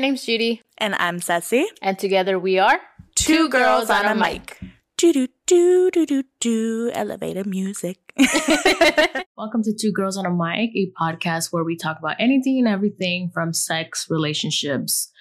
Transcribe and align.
name's 0.00 0.24
Judy. 0.24 0.62
And 0.78 0.94
I'm 0.94 1.20
Ceci. 1.20 1.66
And 1.82 1.98
together 1.98 2.38
we 2.38 2.58
are 2.58 2.80
Two 3.14 3.50
Girls 3.50 3.90
on 3.90 4.06
a 4.06 4.14
Mic. 4.14 4.58
Do 4.96 5.12
do 5.12 5.28
do 5.46 5.90
do 5.90 6.06
do 6.06 6.24
do 6.40 6.90
elevator 6.94 7.44
music. 7.44 7.98
Welcome 9.36 9.62
to 9.62 9.74
Two 9.78 9.92
Girls 9.92 10.16
on 10.16 10.24
a 10.24 10.30
Mic, 10.30 10.70
a 10.74 10.90
podcast 10.98 11.52
where 11.52 11.64
we 11.64 11.76
talk 11.76 11.98
about 11.98 12.16
anything 12.18 12.58
and 12.58 12.66
everything 12.66 13.30
from 13.32 13.52
sex, 13.52 14.06
relationships, 14.08 15.12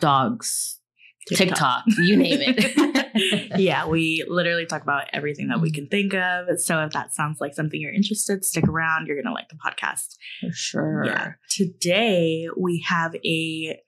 dogs, 0.00 0.80
TikTok, 1.28 1.84
you 1.98 2.16
name 2.16 2.40
it. 2.42 3.52
yeah, 3.58 3.86
we 3.86 4.24
literally 4.28 4.66
talk 4.66 4.82
about 4.82 5.04
everything 5.12 5.48
that 5.48 5.60
we 5.60 5.70
can 5.70 5.88
think 5.88 6.14
of. 6.14 6.60
So 6.60 6.82
if 6.82 6.92
that 6.92 7.14
sounds 7.14 7.40
like 7.40 7.54
something 7.54 7.80
you're 7.80 7.92
interested, 7.92 8.44
stick 8.44 8.68
around. 8.68 9.06
You're 9.06 9.20
gonna 9.20 9.34
like 9.34 9.48
the 9.48 9.56
podcast. 9.56 10.16
For 10.40 10.52
sure. 10.52 11.04
Yeah. 11.06 11.32
Today 11.50 12.48
we 12.56 12.84
have 12.86 13.16
a 13.24 13.80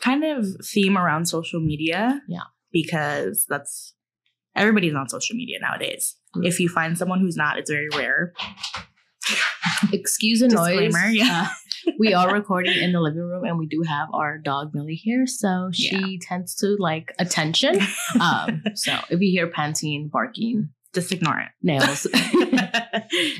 kind 0.00 0.24
of 0.24 0.46
theme 0.64 0.96
around 0.98 1.26
social 1.26 1.60
media. 1.60 2.20
Yeah. 2.28 2.40
Because 2.72 3.44
that's 3.48 3.94
everybody's 4.56 4.94
on 4.94 5.08
social 5.08 5.36
media 5.36 5.58
nowadays. 5.60 6.16
Mm. 6.36 6.46
If 6.46 6.60
you 6.60 6.68
find 6.68 6.96
someone 6.96 7.20
who's 7.20 7.36
not, 7.36 7.58
it's 7.58 7.70
very 7.70 7.88
rare. 7.96 8.32
Excuse 9.92 10.40
the 10.40 10.48
noise. 10.48 10.94
Yeah. 11.12 11.48
Uh, 11.86 11.92
we 11.98 12.14
are 12.14 12.32
recording 12.40 12.80
in 12.80 12.92
the 12.92 13.00
living 13.00 13.20
room 13.22 13.44
and 13.44 13.58
we 13.58 13.66
do 13.66 13.82
have 13.86 14.08
our 14.12 14.38
dog 14.38 14.70
Millie 14.74 14.94
here. 14.94 15.26
So 15.26 15.70
she 15.72 15.96
Yeah. 15.96 16.16
tends 16.28 16.54
to 16.56 16.76
like 16.78 17.12
attention. 17.18 17.78
Um, 18.20 18.62
so 18.74 18.92
if 19.08 19.20
you 19.20 19.30
hear 19.30 19.46
panting, 19.48 20.08
barking, 20.12 20.68
Just 20.94 21.12
ignore 21.12 21.38
it. 21.38 21.48
nails, 21.62 22.06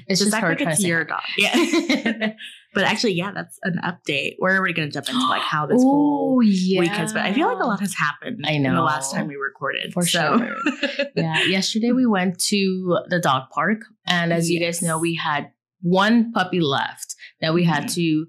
it's 0.06 0.20
just 0.20 0.32
act 0.34 0.42
her 0.42 0.50
like 0.50 0.60
it's 0.60 0.80
to 0.80 0.86
your 0.86 1.04
dog. 1.04 1.20
Yeah. 1.36 1.52
but 2.74 2.84
actually, 2.84 3.14
yeah, 3.14 3.32
that's 3.32 3.58
an 3.62 3.80
update. 3.84 4.36
We're 4.38 4.56
already 4.56 4.74
gonna 4.74 4.90
jump 4.90 5.08
into 5.08 5.26
like 5.26 5.42
how 5.42 5.66
this 5.66 5.82
whole 5.82 6.36
Oh, 6.38 6.40
yeah. 6.40 6.80
week 6.80 6.90
has 6.90 7.12
been. 7.12 7.22
I 7.22 7.32
feel 7.32 7.48
like 7.48 7.62
a 7.62 7.66
lot 7.66 7.80
has 7.80 7.94
happened 7.94 8.44
I 8.46 8.52
in 8.52 8.62
the 8.62 8.80
last 8.82 9.12
time 9.12 9.26
we 9.26 9.34
recorded. 9.36 9.92
For 9.92 10.04
so. 10.06 10.38
sure. 10.38 11.06
yeah. 11.16 11.42
Yesterday 11.44 11.92
we 11.92 12.06
went 12.06 12.38
to 12.44 12.98
the 13.08 13.18
dog 13.18 13.50
park, 13.52 13.80
and 14.06 14.32
as 14.32 14.48
you 14.50 14.60
guys 14.60 14.80
know, 14.82 14.98
we 14.98 15.14
had 15.16 15.50
one 15.82 16.32
puppy 16.32 16.60
left 16.60 17.14
that 17.40 17.52
we 17.54 17.64
had 17.64 17.84
Mhm. 17.84 17.94
to 17.94 18.26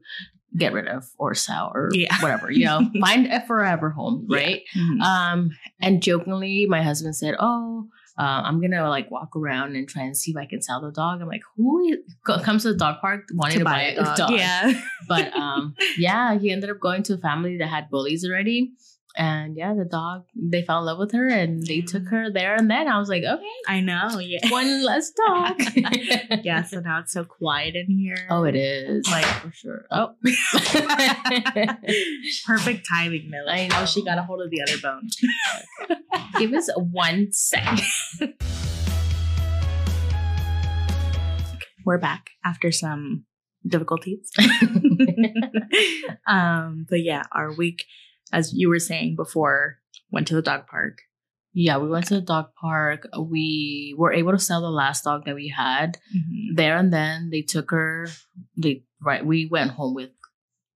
get 0.58 0.73
rid 0.73 0.88
of 0.88 1.06
or 1.19 1.33
sell 1.35 1.72
or 1.75 1.89
Yeah. 1.94 2.16
whatever. 2.22 2.52
You 2.52 2.66
know, 2.66 2.89
find 3.02 3.28
a 3.28 3.45
forever 3.45 3.91
home, 3.91 4.25
Yeah. 4.30 4.38
right? 4.38 4.61
Mhm. 4.75 5.02
Um, 5.02 5.50
and 5.80 6.02
jokingly, 6.02 6.66
my 6.67 6.81
husband 6.81 7.16
said, 7.16 7.35
"Oh." 7.39 7.88
Uh, 8.22 8.44
I'm 8.44 8.61
gonna 8.61 8.88
like 8.88 9.09
walk 9.09 9.36
around 9.36 9.75
and 9.75 9.89
try 9.89 10.03
and 10.03 10.16
see 10.16 10.30
if 10.30 10.38
I 10.38 10.45
can 10.45 10.61
sell 10.61 10.80
the 10.80 10.91
dog. 10.91 11.22
I'm 11.22 11.27
like, 11.27 11.41
who 11.58 11.97
comes 12.23 12.61
to 12.63 12.73
the 12.73 12.78
dog 12.78 13.02
park 13.02 13.23
wanting 13.33 13.58
to, 13.58 13.66
buy, 13.66 13.81
a 13.81 14.16
dog? 14.16 14.30
Yeah. 14.30 14.80
But 15.08 15.33
um, 15.36 15.73
yeah, 15.97 16.38
he 16.38 16.52
ended 16.52 16.69
up 16.69 16.80
going 16.80 17.02
to 17.03 17.16
a 17.16 17.17
family 17.17 17.58
that 17.58 17.66
had 17.66 17.89
bullies 17.89 18.23
already. 18.23 18.73
And 19.17 19.58
yeah, 19.58 19.73
the 19.73 19.84
dog, 19.84 20.23
they 20.36 20.64
fell 20.64 20.80
in 20.80 20.86
love 20.86 20.98
with 20.98 21.12
her 21.12 21.28
and 21.28 21.66
they 21.66 21.81
took 21.81 22.08
her 22.08 22.31
there 22.31 22.56
and 22.56 22.72
then. 22.72 22.88
I 22.88 22.98
was 22.98 23.09
like, 23.09 23.23
okay, 23.23 23.44
I 23.68 23.81
know. 23.81 24.20
Yeah. 24.20 24.40
one 24.50 24.86
less 24.86 25.12
dog. 25.12 25.62
yeah. 26.44 26.64
So 26.64 26.80
now 26.80 27.00
it's 27.00 27.12
so 27.12 27.26
quiet 27.26 27.76
in 27.76 27.88
here. 27.90 28.26
Oh, 28.30 28.44
it 28.45 28.56
is. 28.56 29.06
Like- 29.09 29.26
for 29.26 29.52
sure. 29.52 29.86
Oh. 29.92 30.16
Perfect 32.45 32.88
timing, 32.90 33.30
Millie. 33.30 33.52
I 33.52 33.68
know. 33.68 33.86
She 33.86 34.03
got 34.06 34.18
a 34.18 34.23
hold 34.23 34.42
of 34.42 34.50
the 34.50 34.62
other 34.62 34.78
bone. 34.81 35.09
Give 36.40 36.53
us 36.53 36.70
one 36.78 37.31
second. 37.31 37.81
We're 41.86 41.98
back 41.98 42.30
after 42.46 42.72
some 42.72 43.25
difficulties. 43.68 44.31
um, 46.28 46.86
but 46.90 47.02
yeah, 47.02 47.23
our 47.31 47.52
week, 47.53 47.84
as 48.32 48.54
you 48.54 48.70
were 48.70 48.80
saying 48.80 49.16
before, 49.16 49.78
went 50.12 50.28
to 50.28 50.36
the 50.36 50.42
dog 50.42 50.68
park. 50.68 51.00
yeah, 51.54 51.78
we 51.78 51.90
went 51.90 52.08
to 52.08 52.16
the 52.16 52.22
dog 52.22 52.46
park. 52.62 53.08
We 53.20 53.94
were 53.98 54.14
able 54.14 54.32
to 54.32 54.40
sell 54.40 54.62
the 54.62 54.70
last 54.70 55.04
dog 55.04 55.26
that 55.26 55.36
we 55.36 55.50
had 55.50 55.97
Mm-hmm. 56.16 56.56
there 56.56 56.78
and 56.78 56.91
then. 56.94 57.30
They 57.30 57.41
took 57.41 57.72
her. 57.72 58.08
They 58.56 58.84
right. 59.03 59.25
We 59.25 59.50
went 59.52 59.72
home 59.72 59.94
with 59.94 60.12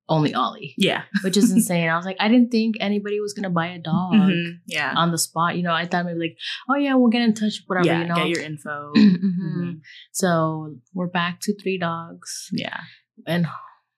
only 0.10 0.34
Ollie. 0.34 0.74
Yeah. 0.78 1.04
which 1.24 1.38
is 1.38 1.50
insane. 1.52 1.88
I 1.90 1.96
was 1.98 2.06
like, 2.06 2.18
I 2.20 2.28
didn't 2.28 2.52
think 2.52 2.76
anybody 2.80 3.20
was 3.22 3.34
gonna 3.34 3.50
buy 3.50 3.68
a 3.68 3.80
dog 3.80 4.14
Mhm. 4.14 4.60
Yeah. 4.68 4.94
on 4.96 5.12
the 5.12 5.18
spot. 5.18 5.56
You 5.58 5.64
know, 5.64 5.74
I 5.74 5.86
thought 5.88 6.06
maybe 6.06 6.20
like, 6.20 6.38
oh 6.70 6.76
yeah, 6.76 6.94
we'll 6.96 7.10
get 7.10 7.22
in 7.24 7.34
touch, 7.34 7.64
whatever. 7.68 7.88
yeah. 7.88 8.02
you 8.02 8.08
know. 8.10 8.16
Get 8.16 8.30
your 8.30 8.42
info. 8.44 8.92
Mhm. 8.96 9.18
Mhm. 9.58 9.80
So 10.12 10.76
we're 10.94 11.08
back 11.22 11.40
to 11.44 11.56
three 11.60 11.78
dogs, 11.80 12.50
Yeah. 12.52 12.82
and 13.26 13.48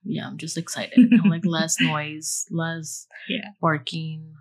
yeah, 0.03 0.28
I'm 0.28 0.38
just 0.38 0.58
excited. 0.58 0.97
I'm 1.24 1.30
like 1.30 1.46
less 1.46 1.80
noise, 1.81 2.46
less 2.52 3.08
Yeah. 3.30 3.50
barking. 3.62 4.34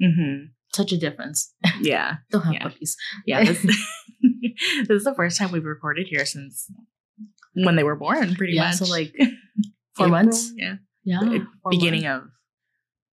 hmm 0.00 0.44
Such 0.74 0.92
a 0.92 0.98
difference. 0.98 1.52
Yeah. 1.80 2.16
Don't 2.30 2.42
have 2.42 2.54
Yeah. 2.54 2.62
puppies. 2.68 2.96
Yeah. 3.26 3.44
This, 4.20 4.88
this 4.88 4.96
is 5.02 5.04
the 5.04 5.14
first 5.14 5.38
time 5.38 5.52
we've 5.52 5.64
recorded 5.64 6.06
here 6.08 6.26
since 6.26 6.68
when 7.54 7.76
they 7.76 7.84
were 7.84 7.94
born, 7.94 8.34
pretty 8.34 8.54
yeah, 8.54 8.64
much. 8.68 8.74
so 8.76 8.86
like 8.86 9.14
four 9.96 10.06
April? 10.06 10.10
months. 10.10 10.52
Yeah. 10.56 10.76
Yeah, 11.04 11.20
beginning 11.70 12.06
of. 12.06 12.24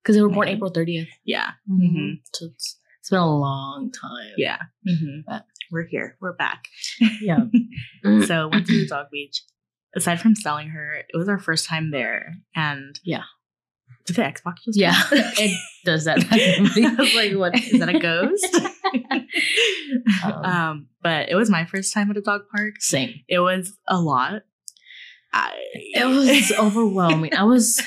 because 0.04 0.16
they 0.16 0.22
were 0.22 0.30
born. 0.30 0.48
April 0.48 0.72
30th. 0.72 1.08
Yeah. 1.26 1.52
Mhm. 1.70 2.22
So 2.34 2.46
it's 2.46 2.78
it's 3.00 3.10
been 3.10 3.20
a 3.20 3.26
long 3.40 3.92
time. 3.92 4.34
Yeah. 4.38 4.60
hmm 4.88 5.22
But- 5.28 5.46
We're 5.72 5.88
here. 5.88 6.16
We're 6.22 6.36
back. 6.36 6.66
yeah. 7.22 7.46
so 8.28 8.48
went 8.50 8.68
to 8.68 8.80
the 8.82 8.88
dog 8.88 9.08
beach. 9.12 9.42
Aside 9.96 10.22
from 10.22 10.36
selling 10.36 10.70
her, 10.70 10.94
it 10.96 11.18
was 11.18 11.28
our 11.28 11.40
first 11.40 11.66
time 11.68 11.92
there, 11.92 12.34
and 12.56 12.98
Yeah. 13.04 13.24
did 14.06 14.16
the 14.16 14.22
Xbox 14.22 14.64
just 14.66 14.78
Yeah, 14.80 14.94
it 15.12 15.58
does 15.86 16.06
that. 16.06 16.20
I 16.32 16.96
was 16.98 17.14
like, 17.16 17.34
"What 17.34 17.56
is 17.58 17.80
that? 17.80 17.90
A 17.90 18.00
ghost?" 18.00 18.62
Um, 20.24 20.34
um, 20.46 20.88
but 21.02 21.30
it 21.30 21.36
was 21.36 21.50
my 21.50 21.66
first 21.66 21.94
time 21.94 22.10
at 22.12 22.18
a 22.18 22.22
dog 22.22 22.42
park. 22.56 22.76
Same. 22.80 23.14
It 23.28 23.40
was 23.40 23.78
a 23.88 24.00
lot. 24.00 24.44
I, 25.34 25.52
It 25.74 26.06
was 26.06 26.52
overwhelming. 26.60 27.34
I 27.36 27.44
was 27.44 27.82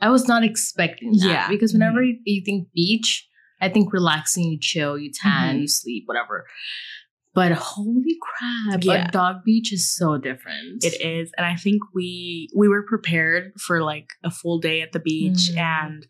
I 0.00 0.10
was 0.10 0.28
not 0.28 0.44
expecting 0.44 1.12
that. 1.12 1.26
Yeah. 1.26 1.48
Because 1.48 1.72
whenever 1.72 2.02
you, 2.02 2.18
you 2.24 2.42
think 2.44 2.68
beach, 2.74 3.26
I 3.60 3.68
think 3.68 3.92
relaxing, 3.92 4.44
you 4.44 4.58
chill, 4.60 4.98
you 4.98 5.10
tan, 5.12 5.56
Mhm. 5.56 5.60
you 5.62 5.68
sleep, 5.68 6.04
whatever. 6.06 6.46
But 7.38 7.52
holy 7.52 8.16
crap, 8.20 8.82
Yeah. 8.84 9.08
a 9.08 9.10
dog 9.10 9.36
beach 9.44 9.72
is 9.72 9.88
so 9.88 10.18
different. 10.18 10.84
It 10.84 11.00
is, 11.00 11.30
and 11.36 11.46
I 11.46 11.54
think 11.56 11.82
we 11.94 12.48
we 12.56 12.66
were 12.68 12.82
prepared 12.82 13.52
for 13.60 13.82
like 13.82 14.08
a 14.24 14.30
full 14.30 14.58
day 14.58 14.82
at 14.82 14.90
the 14.92 14.98
beach 15.00 15.50
Mhm. 15.52 15.56
and 15.58 16.06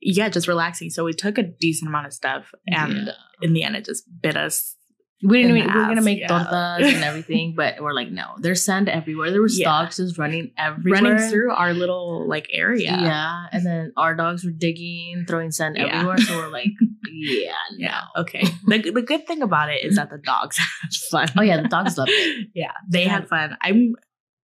yeah, 0.00 0.28
just 0.28 0.48
relaxing. 0.48 0.90
So 0.90 1.04
we 1.04 1.12
took 1.12 1.38
a 1.38 1.42
decent 1.42 1.88
amount 1.88 2.06
of 2.06 2.12
stuff, 2.12 2.52
and 2.66 3.06
Yeah. 3.06 3.12
in 3.42 3.52
the 3.52 3.62
end, 3.62 3.76
it 3.76 3.84
just 3.84 4.04
bit 4.22 4.36
us. 4.36 4.76
We 5.22 5.42
didn't 5.42 5.56
even, 5.58 5.72
we 5.72 5.78
were 5.80 5.86
gonna 5.86 6.00
make 6.00 6.20
yeah. 6.20 6.28
tortas 6.28 6.94
and 6.94 7.04
everything, 7.10 7.54
but 7.54 7.80
we're 7.80 7.92
like, 7.92 8.10
no, 8.10 8.34
there's 8.38 8.64
sand 8.64 8.88
everywhere. 8.88 9.30
There 9.30 9.42
was 9.42 9.58
Yeah. 9.58 9.66
dogs 9.66 9.96
just 9.96 10.16
running 10.16 10.52
everywhere. 10.56 11.02
running 11.02 11.28
through 11.30 11.52
our 11.52 11.74
little 11.74 12.26
like 12.26 12.48
area. 12.52 12.96
Yeah. 13.00 13.46
And 13.52 13.66
then 13.66 13.92
our 13.96 14.14
dogs 14.14 14.44
were 14.44 14.50
digging, 14.50 15.24
throwing 15.28 15.50
sand 15.50 15.76
Yeah. 15.76 15.86
everywhere. 15.86 16.18
So 16.18 16.36
we're 16.36 16.48
like, 16.48 16.68
yeah, 17.12 17.52
no. 17.72 17.76
Yeah. 17.78 18.00
Okay. 18.16 18.44
the 18.66 18.90
the 18.90 19.02
good 19.02 19.26
thing 19.26 19.42
about 19.42 19.68
it 19.70 19.84
is 19.84 19.96
that 19.96 20.08
the 20.10 20.18
dogs 20.18 20.56
had 20.82 20.92
fun. 21.10 21.28
Oh 21.36 21.42
yeah, 21.42 21.60
the 21.60 21.68
dogs 21.68 21.98
loved 21.98 22.10
it. 22.12 22.48
yeah, 22.54 22.72
they 22.88 23.04
had 23.04 23.28
fun. 23.28 23.56
I'm 23.60 23.94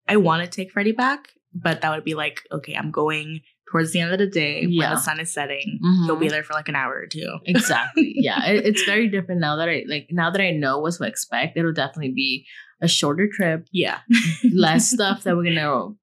I 0.09 0.17
want 0.19 0.45
to 0.45 0.49
take 0.51 0.71
Freddie 0.73 0.93
back, 0.93 1.29
but 1.55 1.81
that 1.81 1.91
would 1.95 2.05
be 2.05 2.15
like 2.15 2.43
okay, 2.53 2.75
I'm 2.75 2.91
going 2.91 3.41
towards 3.71 3.93
the 3.93 4.01
end 4.01 4.13
of 4.13 4.19
the 4.19 4.27
day 4.29 4.65
when 4.67 4.79
the 4.91 4.97
sun 4.99 5.19
is 5.21 5.33
setting. 5.33 5.81
Mhm. 5.85 6.07
He'll 6.07 6.17
be 6.17 6.29
there 6.29 6.43
for 6.45 6.55
like 6.55 6.69
an 6.69 6.77
hour 6.77 6.95
or 6.95 7.07
two. 7.07 7.39
Exactly. 7.47 8.13
Yeah. 8.17 8.45
It, 8.47 8.65
it's 8.67 8.83
very 8.85 9.09
different 9.09 9.41
now 9.41 9.57
that 9.57 9.69
I 9.69 9.85
like 9.89 10.09
now 10.11 10.31
that 10.31 10.41
I 10.41 10.51
know 10.53 10.79
what 10.79 10.95
to 10.95 11.05
expect. 11.05 11.57
It'll 11.57 11.73
definitely 11.73 12.13
be 12.13 12.47
a 12.81 12.89
shorter 12.89 13.29
trip, 13.33 13.67
Yeah. 13.73 13.99
less 14.55 14.91
stuff 14.95 15.25
that 15.25 15.37
we're 15.37 15.45
gonna 15.45 15.95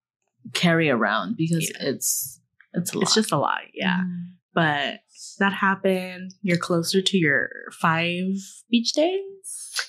carry 0.53 0.89
around 0.89 1.37
because 1.37 1.69
Yeah. 1.69 1.89
it's 1.89 2.39
it's 2.73 2.91
a 2.93 2.97
lot. 2.97 3.03
It's 3.03 3.15
just 3.15 3.31
a 3.31 3.37
lot. 3.37 3.61
Yeah. 3.73 3.99
Mhm. 4.03 4.25
But 4.53 4.99
that 5.39 5.53
happened. 5.53 6.33
You're 6.41 6.57
closer 6.57 7.01
to 7.01 7.17
your 7.17 7.49
five 7.71 8.25
beach 8.69 8.91
days. 8.93 9.21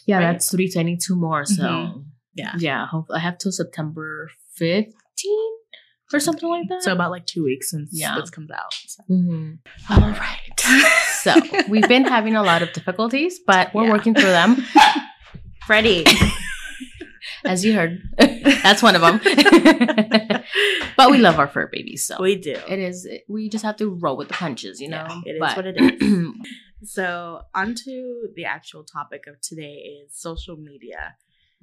Yeah, 0.07 0.19
right? 0.19 0.33
that's 0.33 0.51
three 0.51 0.71
twenty 0.71 0.97
two 0.97 1.17
more. 1.17 1.45
So 1.45 1.63
Mhm. 1.65 2.05
Yeah. 2.35 2.53
yeah, 2.59 2.87
hope 2.87 3.07
I 3.13 3.19
have 3.19 3.39
till 3.39 3.53
September 3.53 4.31
fifteen 4.55 5.51
or 6.15 6.21
something 6.21 6.49
like 6.49 6.69
that. 6.69 6.83
So 6.83 6.93
about 6.93 7.11
like 7.11 7.27
two 7.27 7.45
weeks 7.45 7.71
since 7.71 7.91
Yeah. 7.93 8.15
this 8.21 8.31
comes 8.31 8.51
out. 8.51 8.73
So. 8.73 9.03
Mhm. 9.11 9.59
All 9.91 9.99
right. 9.99 10.61
so 11.23 11.35
we've 11.69 11.89
been 11.89 12.05
having 12.05 12.37
a 12.37 12.43
lot 12.43 12.63
of 12.63 12.73
difficulties, 12.73 13.41
but 13.47 13.75
we're 13.75 13.85
Yeah. 13.85 13.93
working 13.93 14.15
through 14.15 14.31
them. 14.41 14.57
Freddie. 15.67 16.05
As 17.47 17.63
you 17.65 17.75
heard, 17.75 18.01
that's 18.19 18.83
one 18.83 18.95
of 18.97 19.03
them. 19.03 19.21
but 20.97 21.11
we 21.11 21.19
love 21.19 21.39
our 21.39 21.47
fur 21.49 21.67
babies, 21.71 22.05
so 22.07 22.17
we 22.21 22.37
do. 22.37 22.53
it 22.69 22.79
is. 22.79 23.07
We 23.29 23.49
just 23.51 23.65
have 23.65 23.77
to 23.77 23.91
roll 23.91 24.17
with 24.17 24.29
the 24.29 24.35
punches, 24.35 24.81
you 24.81 24.89
know. 24.89 25.07
Yeah, 25.27 25.33
it 25.33 25.35
is 25.37 25.41
But- 25.41 25.57
what 25.57 25.67
it 25.67 25.77
is. 25.81 26.29
So, 26.87 27.41
onto 27.55 28.29
the 28.37 28.45
actual 28.45 28.85
topic 28.85 29.23
of 29.27 29.41
today 29.41 30.03
is 30.05 30.13
social 30.21 30.57
media. 30.59 31.15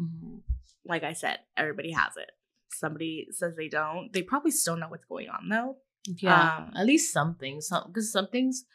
Mhm. 0.02 0.40
Like 0.84 1.04
I 1.04 1.14
said, 1.14 1.38
everybody 1.56 1.92
has 1.92 2.14
it. 2.18 2.32
Somebody 2.74 3.28
says 3.32 3.56
they 3.56 3.68
don't. 3.70 4.12
They 4.14 4.22
probably 4.22 4.52
still 4.52 4.76
know 4.78 4.88
what's 4.90 5.06
going 5.06 5.30
on 5.30 5.50
though. 5.50 5.78
Yeah, 6.06 6.58
Um, 6.58 6.74
at 6.76 6.86
least 6.86 7.14
some 7.14 7.36
things, 7.36 7.68
some 7.68 7.84
because 7.88 8.12
some 8.12 8.28
things 8.28 8.66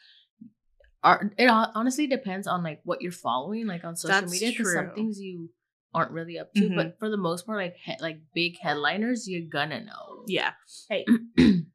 are. 1.03 1.31
It 1.37 1.47
honestly 1.49 2.07
depends 2.07 2.47
on 2.47 2.63
like 2.63 2.79
what 2.83 3.01
you're 3.01 3.11
following, 3.11 3.67
like 3.67 3.83
on 3.83 3.95
social 3.95 4.29
media. 4.29 4.51
Because 4.51 4.73
some 4.73 4.91
things 4.95 5.19
you 5.19 5.49
aren't 5.93 6.11
really 6.11 6.37
up 6.39 6.53
to, 6.53 6.69
Mhm. 6.69 6.75
but 6.75 6.99
for 6.99 7.09
the 7.09 7.17
most 7.17 7.45
part, 7.45 7.57
like 7.57 7.75
he- 7.83 7.95
like 8.01 8.19
big 8.33 8.57
headliners, 8.61 9.27
you're 9.27 9.47
gonna 9.49 9.83
know. 9.83 10.23
Yeah. 10.27 10.53
Hey. 10.89 11.05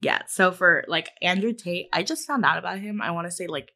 yeah. 0.00 0.22
So 0.26 0.52
for 0.52 0.84
like 0.88 1.10
Andrew 1.22 1.52
Tate, 1.52 1.88
I 1.92 2.02
just 2.02 2.26
found 2.26 2.44
out 2.44 2.58
about 2.58 2.78
him. 2.78 3.00
I 3.00 3.10
want 3.12 3.26
to 3.26 3.30
say 3.30 3.46
like 3.46 3.72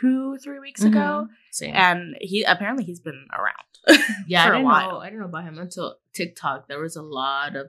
two, 0.00 0.36
three 0.42 0.58
weeks 0.58 0.82
ago, 0.82 1.28
Same. 1.50 1.74
and 1.74 2.16
he 2.20 2.42
apparently 2.44 2.84
he's 2.84 3.00
been 3.00 3.26
around. 3.32 3.98
yeah, 4.26 4.46
for 4.46 4.52
I 4.52 4.54
a 4.54 4.58
didn't 4.58 4.64
while. 4.64 4.90
know. 4.92 4.98
I 5.00 5.06
didn't 5.06 5.20
know 5.20 5.26
about 5.26 5.44
him 5.44 5.58
until 5.58 5.96
TikTok. 6.14 6.68
There 6.68 6.80
was 6.80 6.96
a 6.96 7.02
lot 7.02 7.56
of 7.56 7.68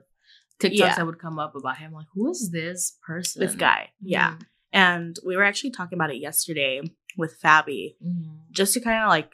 TikToks 0.60 0.70
Yeah. 0.76 0.94
that 0.96 1.06
would 1.06 1.18
come 1.18 1.38
up 1.38 1.54
about 1.54 1.78
him. 1.78 1.92
Like, 1.92 2.06
who 2.14 2.30
is 2.30 2.50
this 2.52 2.98
person? 3.06 3.40
this 3.40 3.54
guy. 3.54 3.90
Yeah. 4.02 4.32
Mhm. 4.32 4.42
And 4.72 5.16
we 5.26 5.36
were 5.36 5.44
actually 5.44 5.70
talking 5.70 5.96
about 5.96 6.10
it 6.10 6.18
yesterday 6.20 6.80
with 7.16 7.40
Fabi, 7.42 7.96
Mhm. 8.04 8.40
just 8.50 8.74
to 8.74 8.80
kind 8.80 9.02
of 9.02 9.08
like 9.08 9.32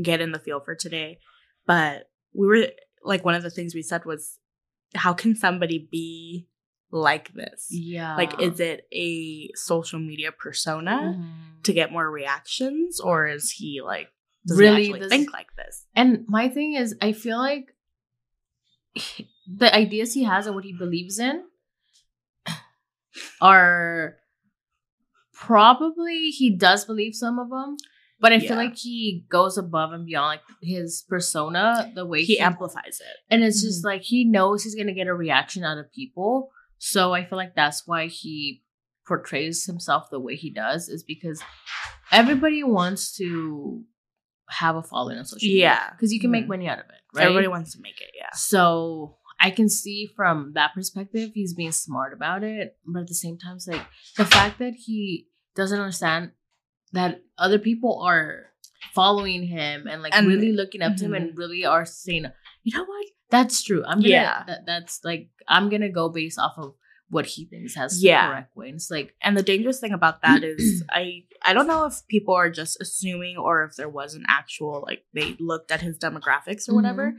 get 0.00 0.20
in 0.20 0.32
the 0.32 0.38
feel 0.38 0.60
for 0.60 0.74
today. 0.74 1.18
But 1.66 2.10
we 2.32 2.46
were 2.46 2.68
like, 3.02 3.24
one 3.24 3.34
of 3.34 3.42
the 3.42 3.50
things 3.50 3.74
we 3.74 3.82
said 3.82 4.04
was, 4.04 4.38
how 4.94 5.12
can 5.12 5.34
somebody 5.34 5.88
be 5.90 6.46
like 6.90 7.32
this? 7.34 7.66
Yeah. 7.70 8.16
Like, 8.16 8.40
is 8.40 8.60
it 8.60 8.86
a 8.92 9.50
social 9.54 9.98
media 9.98 10.32
persona 10.32 11.16
Mhm. 11.18 11.62
to 11.64 11.72
get 11.72 11.92
more 11.92 12.10
reactions, 12.10 13.00
or 13.00 13.26
is 13.26 13.50
he 13.50 13.80
like 13.82 14.08
does 14.46 14.58
Really 14.58 14.86
he 14.86 14.92
does- 14.98 15.08
think 15.10 15.32
like 15.32 15.54
this? 15.56 15.84
And 15.94 16.24
my 16.28 16.48
thing 16.48 16.74
is, 16.74 16.96
I 17.02 17.12
feel 17.12 17.38
like 17.38 17.74
the 19.46 19.74
ideas 19.74 20.14
he 20.14 20.24
has 20.24 20.46
and 20.46 20.54
what 20.54 20.64
he 20.64 20.72
believes 20.72 21.18
in 21.18 21.44
are 23.40 24.16
probably 25.32 26.30
he 26.30 26.50
does 26.56 26.84
believe 26.84 27.14
some 27.14 27.38
of 27.38 27.50
them, 27.50 27.76
but 28.20 28.32
I 28.32 28.36
Yeah. 28.36 28.48
feel 28.48 28.56
like 28.56 28.76
he 28.76 29.24
goes 29.28 29.56
above 29.58 29.92
and 29.92 30.06
beyond 30.06 30.26
like 30.26 30.42
his 30.62 31.04
persona, 31.08 31.92
the 31.94 32.06
way 32.06 32.24
He 32.24 32.38
amplifies 32.38 33.00
it. 33.00 33.16
and 33.30 33.42
it's 33.44 33.62
just 33.62 33.82
Mhm. 33.82 33.86
like 33.86 34.02
he 34.02 34.24
knows 34.24 34.64
he's 34.64 34.74
gonna 34.74 34.94
get 34.94 35.06
a 35.06 35.14
reaction 35.14 35.62
out 35.64 35.78
of 35.78 35.92
people. 35.92 36.50
So 36.78 37.12
I 37.12 37.24
feel 37.24 37.38
like 37.38 37.54
that's 37.54 37.86
why 37.86 38.06
he 38.06 38.62
portrays 39.06 39.64
himself 39.66 40.10
the 40.10 40.20
way 40.20 40.36
he 40.36 40.50
does, 40.50 40.88
is 40.88 41.02
because 41.02 41.42
everybody 42.12 42.62
wants 42.62 43.16
to 43.16 43.84
have 44.50 44.76
a 44.76 44.82
following 44.82 45.18
on 45.18 45.24
social 45.24 45.46
media. 45.46 45.60
Yeah. 45.60 45.90
Because 45.92 46.12
you 46.12 46.20
can 46.20 46.30
make 46.30 46.44
Mhm. 46.44 46.48
money 46.48 46.68
out 46.68 46.78
of 46.78 46.86
it. 46.86 47.00
Right. 47.14 47.24
Everybody 47.24 47.48
wants 47.48 47.72
to 47.74 47.80
make 47.82 48.00
it. 48.00 48.10
Yeah. 48.16 48.30
So 48.32 49.18
I 49.40 49.50
can 49.50 49.68
see 49.68 50.06
from 50.16 50.52
that 50.54 50.74
perspective, 50.74 51.32
he's 51.34 51.54
being 51.54 51.72
smart 51.72 52.12
about 52.12 52.42
it. 52.42 52.76
But 52.86 53.00
at 53.02 53.06
the 53.08 53.14
same 53.14 53.38
time, 53.38 53.56
it's 53.56 53.68
like 53.68 53.86
the 54.16 54.24
fact 54.24 54.58
that 54.58 54.74
he 54.74 55.28
doesn't 55.54 55.78
understand 55.78 56.32
that 56.92 57.22
other 57.36 57.58
people 57.58 58.00
are 58.02 58.46
following 58.94 59.46
him 59.46 59.86
and 59.86 60.02
like 60.02 60.14
And- 60.14 60.26
really 60.26 60.52
looking 60.52 60.82
up 60.82 60.96
to 60.96 61.04
him 61.04 61.14
and 61.14 61.30
mm-hmm. 61.30 61.38
really 61.38 61.64
are 61.64 61.84
saying, 61.84 62.26
you 62.64 62.76
know 62.76 62.84
what? 62.84 63.06
That's 63.30 63.62
true. 63.62 63.84
I'm 63.86 63.98
gonna 63.98 64.08
Yeah. 64.08 64.44
that, 64.46 64.66
that's 64.66 65.00
like 65.04 65.30
I'm 65.46 65.68
gonna 65.68 65.90
go 65.90 66.08
based 66.08 66.38
off 66.38 66.54
of 66.56 66.74
what 67.10 67.26
he 67.26 67.46
thinks 67.46 67.74
has 67.74 68.02
Yeah. 68.02 68.26
the 68.26 68.32
correct 68.32 68.56
way. 68.56 68.66
And 68.68 68.76
it's 68.76 68.90
like 68.90 69.14
And 69.22 69.36
the 69.36 69.42
dangerous 69.42 69.80
thing 69.80 69.92
about 69.92 70.22
that 70.22 70.42
is 70.44 70.82
I 70.90 71.24
I 71.44 71.52
don't 71.52 71.66
know 71.66 71.84
if 71.86 72.06
people 72.08 72.34
are 72.34 72.50
just 72.50 72.80
assuming 72.80 73.36
or 73.36 73.64
if 73.64 73.76
there 73.76 73.88
was 73.88 74.14
an 74.14 74.24
actual 74.28 74.84
like 74.86 75.04
they 75.14 75.36
looked 75.38 75.70
at 75.70 75.82
his 75.82 75.98
demographics 75.98 76.68
or 76.68 76.74
whatever. 76.74 77.08
Mm-hmm. 77.08 77.18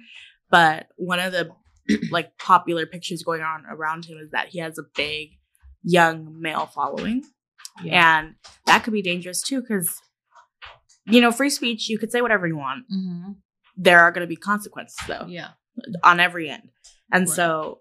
But 0.52 0.88
one 0.96 1.20
of 1.20 1.32
the 1.32 1.50
like 2.12 2.38
popular 2.38 2.86
pictures 2.86 3.24
going 3.24 3.42
on 3.42 3.66
around 3.70 4.06
him 4.06 4.18
is 4.18 4.32
that 4.32 4.50
he 4.50 4.60
has 4.60 4.78
a 4.78 4.84
big 4.96 5.30
young 5.84 6.40
male 6.40 6.66
following. 6.68 7.24
yeah. 7.84 8.20
And 8.20 8.36
that 8.66 8.84
could 8.84 8.94
be 8.94 9.02
dangerous 9.02 9.42
too 9.42 9.62
cuz 9.62 10.00
you 11.10 11.22
know, 11.22 11.32
free 11.32 11.50
speech, 11.50 11.90
you 11.90 11.98
could 12.00 12.12
say 12.12 12.22
whatever 12.22 12.48
you 12.48 12.58
want. 12.58 12.86
Mhm. 12.92 13.36
There 13.78 14.00
are 14.02 14.12
going 14.12 14.22
to 14.26 14.28
be 14.28 14.36
consequences 14.36 14.98
though. 15.08 15.26
Yeah. 15.28 15.50
on 16.04 16.20
every 16.20 16.50
end. 16.50 16.70
And 17.12 17.26
Right. 17.28 17.36
so 17.36 17.80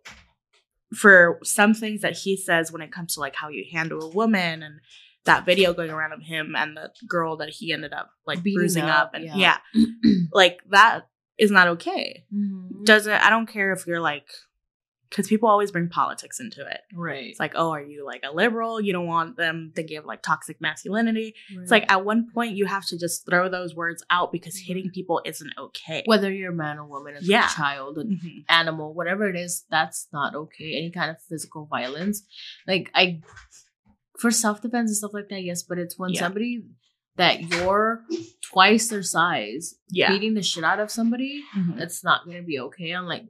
for 0.97 1.39
some 1.43 1.75
things 1.75 2.01
that 2.03 2.17
he 2.17 2.37
says 2.37 2.71
when 2.73 2.81
it 2.81 2.93
comes 2.93 3.15
to 3.15 3.21
like 3.21 3.35
how 3.35 3.49
you 3.49 3.65
handle 3.73 4.03
a 4.05 4.09
woman 4.15 4.63
and 4.63 4.81
that 5.25 5.45
video 5.45 5.75
going 5.75 5.91
around 5.91 6.13
of 6.13 6.23
him 6.23 6.55
and 6.57 6.77
the 6.77 6.91
girl 7.09 7.37
that 7.39 7.51
he 7.51 7.73
ended 7.73 7.93
up 7.93 8.11
like 8.27 8.43
Beating 8.43 8.59
bruising 8.59 8.85
up, 8.85 9.09
up, 9.09 9.15
and 9.15 9.25
yeah. 9.25 9.59
yeah. 9.75 9.89
like 10.33 10.61
that 10.71 11.09
is 11.39 11.51
not 11.51 11.67
okay. 11.69 12.25
Mhm. 12.33 12.85
Doesn't 12.85 13.13
I 13.13 13.29
don't 13.31 13.47
care 13.49 13.73
if 13.73 13.87
you're 13.87 14.01
like 14.01 14.29
because 15.09 15.27
people 15.29 15.49
always 15.49 15.71
bring 15.71 15.89
politics 15.89 16.39
into 16.41 16.61
it. 16.67 16.81
right. 16.95 17.27
It's 17.31 17.41
like, 17.41 17.53
oh, 17.55 17.71
are 17.71 17.83
you 17.83 18.05
like 18.05 18.23
a 18.29 18.35
liberal? 18.35 18.81
You 18.81 18.93
don't 18.93 19.07
want 19.07 19.37
them 19.37 19.73
thinking 19.75 19.97
of 19.97 20.05
like 20.05 20.23
toxic 20.23 20.61
masculinity. 20.61 21.35
It's 21.51 21.71
like 21.71 21.91
at 21.91 22.05
one 22.05 22.31
point 22.33 22.57
you 22.57 22.67
have 22.67 22.85
to 22.87 22.99
just 22.99 23.25
throw 23.27 23.49
those 23.49 23.75
words 23.75 24.05
out 24.11 24.33
because 24.33 24.57
hitting 24.59 24.91
people 24.91 25.23
isn't 25.25 25.53
okay. 25.59 26.03
whether 26.07 26.31
you're 26.31 26.53
a 26.53 26.55
man 26.55 26.79
or 26.79 26.85
woman, 26.85 27.17
a 27.17 27.21
Yeah. 27.23 27.49
child, 27.49 27.99
a 27.99 28.05
Mhm. 28.05 28.45
animal, 28.49 28.93
whatever 28.95 29.29
it 29.29 29.37
is, 29.37 29.65
that's 29.71 30.09
not 30.13 30.35
okay. 30.35 30.77
Any 30.77 30.91
kind 30.91 31.11
of 31.11 31.17
physical 31.23 31.67
violence. 31.67 32.23
Like 32.67 32.91
I 32.95 33.21
for 34.19 34.31
self 34.31 34.61
defense 34.63 34.91
and 34.91 34.97
stuff 34.97 35.15
like 35.15 35.29
that, 35.31 35.43
yes, 35.43 35.63
but 35.63 35.79
it's 35.79 35.99
when 35.99 36.11
Yeah. 36.13 36.21
somebody 36.21 36.65
that 37.19 37.43
you're 37.43 38.03
twice 38.51 38.89
their 38.89 39.03
size 39.03 39.75
Yeah. 39.91 40.11
beating 40.11 40.35
the 40.35 40.43
shit 40.43 40.65
out 40.65 40.81
of 40.81 40.91
somebody, 40.91 41.43
Mhm. 41.55 41.77
that's 41.79 42.03
not 42.03 42.25
gonna 42.27 42.43
be 42.43 42.59
okay. 42.59 42.93
I'm 42.93 43.07
like 43.07 43.25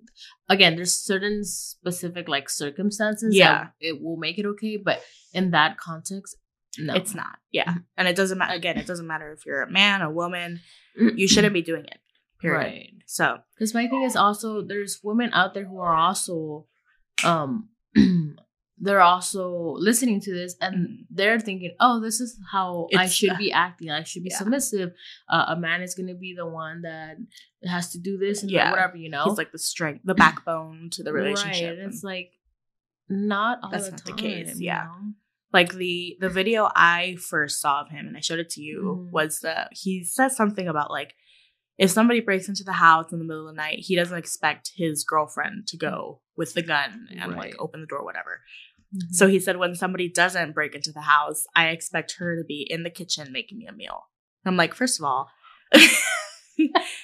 again, 0.48 0.76
there's 0.76 0.94
certain 0.94 1.44
specific 1.44 2.28
like 2.28 2.48
circumstances 2.48 3.34
Yeah. 3.34 3.64
that 3.64 3.72
it 3.80 4.00
will 4.00 4.16
make 4.16 4.38
it 4.38 4.46
okay, 4.46 4.76
but 4.76 5.02
in 5.32 5.50
that 5.50 5.76
context, 5.78 6.36
no. 6.78 6.94
It's 6.94 7.14
not. 7.14 7.38
Yeah. 7.50 7.74
And 7.96 8.06
it 8.06 8.14
doesn't 8.14 8.38
matter. 8.38 8.54
Again, 8.54 8.78
it 8.78 8.86
doesn't 8.86 9.06
matter 9.06 9.32
if 9.32 9.44
you're 9.44 9.62
a 9.62 9.70
man, 9.70 10.00
a 10.00 10.10
woman. 10.10 10.60
Mm-hmm. 11.00 11.18
You 11.18 11.26
shouldn't 11.26 11.52
be 11.54 11.62
doing 11.62 11.84
it. 11.86 11.98
Period. 12.40 12.58
Right. 12.58 12.92
So, 13.06 13.38
Because 13.56 13.74
my 13.74 13.88
thing 13.88 14.02
is 14.04 14.14
also 14.14 14.62
there's 14.62 15.00
women 15.02 15.30
out 15.32 15.54
there 15.54 15.64
who 15.64 15.78
are 15.80 15.96
also 15.96 16.66
um 17.24 17.70
they're 18.80 19.00
also 19.00 19.74
listening 19.78 20.20
to 20.20 20.32
this 20.32 20.54
and 20.60 20.74
Mhm. 20.76 21.06
they're 21.10 21.40
thinking, 21.40 21.74
oh, 21.80 22.00
this 22.00 22.20
is 22.20 22.38
how 22.52 22.86
I 22.94 23.04
It's- 23.04 23.12
should 23.12 23.36
be 23.38 23.50
acting. 23.50 23.90
I 23.90 24.02
should 24.04 24.22
be 24.22 24.30
Yeah. 24.30 24.38
submissive. 24.38 24.92
Uh, 25.28 25.46
a 25.48 25.56
man 25.58 25.82
is 25.82 25.94
gonna 25.94 26.14
be 26.14 26.34
the 26.34 26.46
one 26.46 26.82
that 26.82 27.16
has 27.64 27.90
to 27.92 27.98
do 27.98 28.16
this 28.18 28.42
and 28.42 28.50
Yeah. 28.50 28.70
whatever, 28.70 28.96
you 28.96 29.08
know. 29.10 29.24
he's 29.24 29.38
like 29.38 29.52
the 29.52 29.58
strength, 29.58 30.02
the 30.04 30.14
backbone 30.14 30.90
to 30.90 31.02
the 31.02 31.12
relationship. 31.12 31.70
Right, 31.70 31.78
and 31.78 31.92
It's 31.92 32.04
like 32.04 32.32
not 33.08 33.60
all 33.62 33.70
That's 33.70 33.86
the 33.86 33.90
not 33.92 34.04
the 34.04 34.10
time, 34.12 34.18
case, 34.18 34.58
you 34.60 34.66
yeah. 34.66 34.84
know? 34.84 35.12
like 35.52 35.72
the 35.74 36.16
the 36.20 36.28
video 36.28 36.68
I 36.76 37.16
first 37.16 37.60
saw 37.60 37.80
of 37.80 37.88
him, 37.90 38.06
and 38.06 38.16
I 38.16 38.20
showed 38.20 38.38
it 38.38 38.50
to 38.50 38.60
you, 38.60 39.06
Mhm. 39.08 39.10
was 39.12 39.40
the 39.40 39.68
he 39.72 40.04
says 40.04 40.36
something 40.36 40.68
about 40.68 40.90
like 40.90 41.14
if 41.78 41.90
somebody 41.90 42.20
breaks 42.20 42.48
into 42.48 42.64
the 42.64 42.72
house 42.72 43.12
in 43.12 43.18
the 43.18 43.24
middle 43.24 43.48
of 43.48 43.54
the 43.54 43.56
night, 43.56 43.78
he 43.78 43.94
doesn't 43.96 44.18
expect 44.18 44.72
his 44.76 45.04
girlfriend 45.04 45.66
to 45.68 45.76
go 45.76 46.20
with 46.36 46.52
the 46.54 46.62
gun 46.62 47.06
and 47.10 47.32
Right. 47.32 47.38
like 47.52 47.54
open 47.58 47.80
the 47.80 47.86
door, 47.86 48.04
whatever. 48.04 48.42
Mhm. 48.94 49.12
So 49.14 49.28
he 49.28 49.38
said, 49.38 49.56
when 49.58 49.74
somebody 49.74 50.08
doesn't 50.10 50.54
break 50.54 50.74
into 50.74 50.92
the 50.92 51.02
house, 51.02 51.46
I 51.54 51.68
expect 51.68 52.16
her 52.18 52.36
to 52.36 52.44
be 52.44 52.66
in 52.68 52.82
the 52.82 52.90
kitchen 52.90 53.30
making 53.32 53.58
me 53.58 53.66
a 53.66 53.72
meal. 53.72 54.04
I'm 54.44 54.56
like, 54.56 54.74
first 54.74 54.98
of 54.98 55.04
all, 55.04 55.30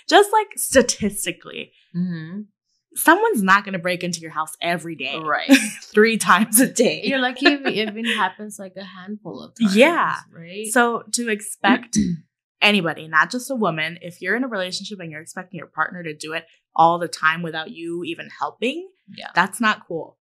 just 0.09 0.33
like 0.33 0.49
statistically, 0.57 1.73
Mhm. 1.95 2.47
someone's 2.95 3.43
not 3.43 3.65
going 3.65 3.75
to 3.75 3.79
break 3.79 4.03
into 4.03 4.21
your 4.21 4.31
house 4.31 4.57
every 4.61 4.97
day, 4.97 5.19
right. 5.19 5.49
three 5.83 6.17
times 6.17 6.59
a 6.61 6.67
day. 6.73 7.03
You're 7.05 7.19
lucky 7.21 7.47
if 7.47 7.61
it 7.67 7.75
even 7.89 8.05
happens 8.05 8.59
like 8.59 8.75
a 8.77 8.85
handful 8.85 9.43
of 9.43 9.55
times. 9.61 9.77
Yeah. 9.77 10.17
Right. 10.33 10.67
So 10.69 11.03
to 11.13 11.29
expect 11.29 11.99
anybody, 12.65 13.07
not 13.07 13.31
just 13.31 13.51
a 13.51 13.55
woman, 13.55 13.99
if 14.03 14.21
you're 14.21 14.35
in 14.35 14.43
a 14.43 14.49
relationship 14.49 14.99
and 14.99 15.11
you're 15.11 15.21
expecting 15.21 15.59
your 15.59 15.69
partner 15.69 16.03
to 16.03 16.15
do 16.15 16.33
it 16.33 16.45
all 16.75 16.99
the 16.99 17.07
time 17.09 17.43
without 17.43 17.71
you 17.71 18.03
even 18.05 18.29
helping, 18.41 18.89
yeah. 19.17 19.29
that's 19.35 19.61
not 19.61 19.87
cool. 19.87 20.19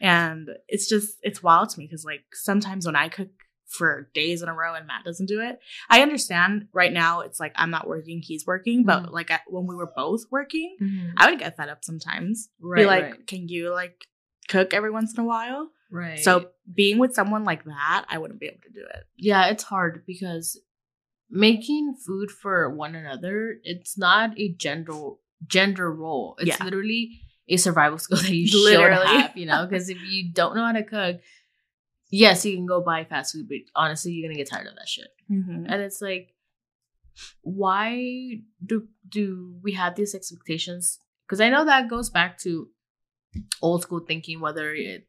And 0.00 0.48
it's 0.68 0.88
just 0.88 1.16
it's 1.22 1.42
wild 1.42 1.70
to 1.70 1.78
me 1.78 1.86
because 1.86 2.04
like 2.04 2.24
sometimes 2.34 2.86
when 2.86 2.96
I 2.96 3.08
cook 3.08 3.28
for 3.66 4.08
days 4.14 4.42
in 4.42 4.48
a 4.48 4.54
row 4.54 4.74
and 4.74 4.86
Matt 4.86 5.04
doesn't 5.04 5.26
do 5.26 5.40
it, 5.40 5.58
I 5.90 6.02
understand 6.02 6.68
right 6.72 6.92
now 6.92 7.20
it's 7.22 7.40
like 7.40 7.52
I'm 7.56 7.70
not 7.70 7.88
working, 7.88 8.20
he's 8.22 8.46
working, 8.46 8.84
but 8.84 9.04
Mhm. 9.04 9.10
like 9.12 9.30
when 9.48 9.66
we 9.66 9.74
were 9.74 9.90
both 9.96 10.24
working, 10.30 10.76
Mhm. 10.80 11.14
I 11.16 11.30
would 11.30 11.38
get 11.40 11.56
fed 11.56 11.68
up 11.68 11.82
sometimes. 11.82 12.48
Right. 12.60 12.82
Be 12.82 12.86
like, 12.86 13.04
right. 13.04 13.26
can 13.26 13.48
you 13.48 13.72
like 13.72 14.04
cook 14.48 14.72
every 14.74 14.90
once 14.90 15.14
in 15.14 15.20
a 15.24 15.26
while? 15.26 15.70
Right. 15.90 16.18
So 16.20 16.50
being 16.72 16.98
with 16.98 17.14
someone 17.14 17.44
like 17.44 17.64
that, 17.64 18.04
I 18.08 18.18
wouldn't 18.18 18.38
be 18.40 18.46
able 18.46 18.60
to 18.62 18.70
do 18.70 18.84
it. 18.94 19.04
yeah, 19.16 19.46
it's 19.48 19.64
hard 19.64 20.04
because 20.06 20.60
making 21.30 21.94
food 22.06 22.30
for 22.30 22.70
one 22.70 22.94
another, 22.94 23.56
it's 23.64 23.98
not 23.98 24.38
a 24.38 24.52
gender 24.54 24.92
gender 25.46 25.92
role. 25.92 26.36
It's 26.38 26.48
Yeah. 26.48 26.64
literally 26.64 27.20
a 27.48 27.56
survival 27.56 27.98
skill 28.04 28.18
that 28.18 28.30
you 28.34 28.46
Literally. 28.64 29.06
should 29.06 29.20
have, 29.20 29.36
you 29.36 29.46
know, 29.46 29.66
because 29.70 29.88
if 29.88 29.98
you 30.02 30.32
don't 30.32 30.54
know 30.56 30.64
how 30.64 30.72
to 30.72 30.82
cook, 30.82 31.20
yes, 32.10 32.44
you 32.46 32.56
can 32.56 32.66
go 32.66 32.80
buy 32.80 33.04
fast 33.04 33.34
food, 33.34 33.48
but 33.48 33.58
honestly, 33.74 34.12
you're 34.12 34.28
gonna 34.28 34.38
get 34.38 34.48
tired 34.50 34.66
of 34.66 34.74
that 34.76 34.88
shit. 34.88 35.08
Mm-hmm. 35.30 35.66
And 35.68 35.82
it's 35.82 36.00
like, 36.00 36.32
why 37.42 38.40
do 38.64 38.88
do 39.08 39.56
we 39.62 39.72
have 39.72 39.94
these 39.94 40.14
expectations? 40.14 40.98
Because 41.26 41.40
I 41.40 41.50
know 41.50 41.64
that 41.64 41.88
goes 41.88 42.10
back 42.10 42.38
to 42.40 42.68
old 43.62 43.82
school 43.82 44.00
thinking, 44.00 44.40
whether 44.40 44.72
it 44.74 45.06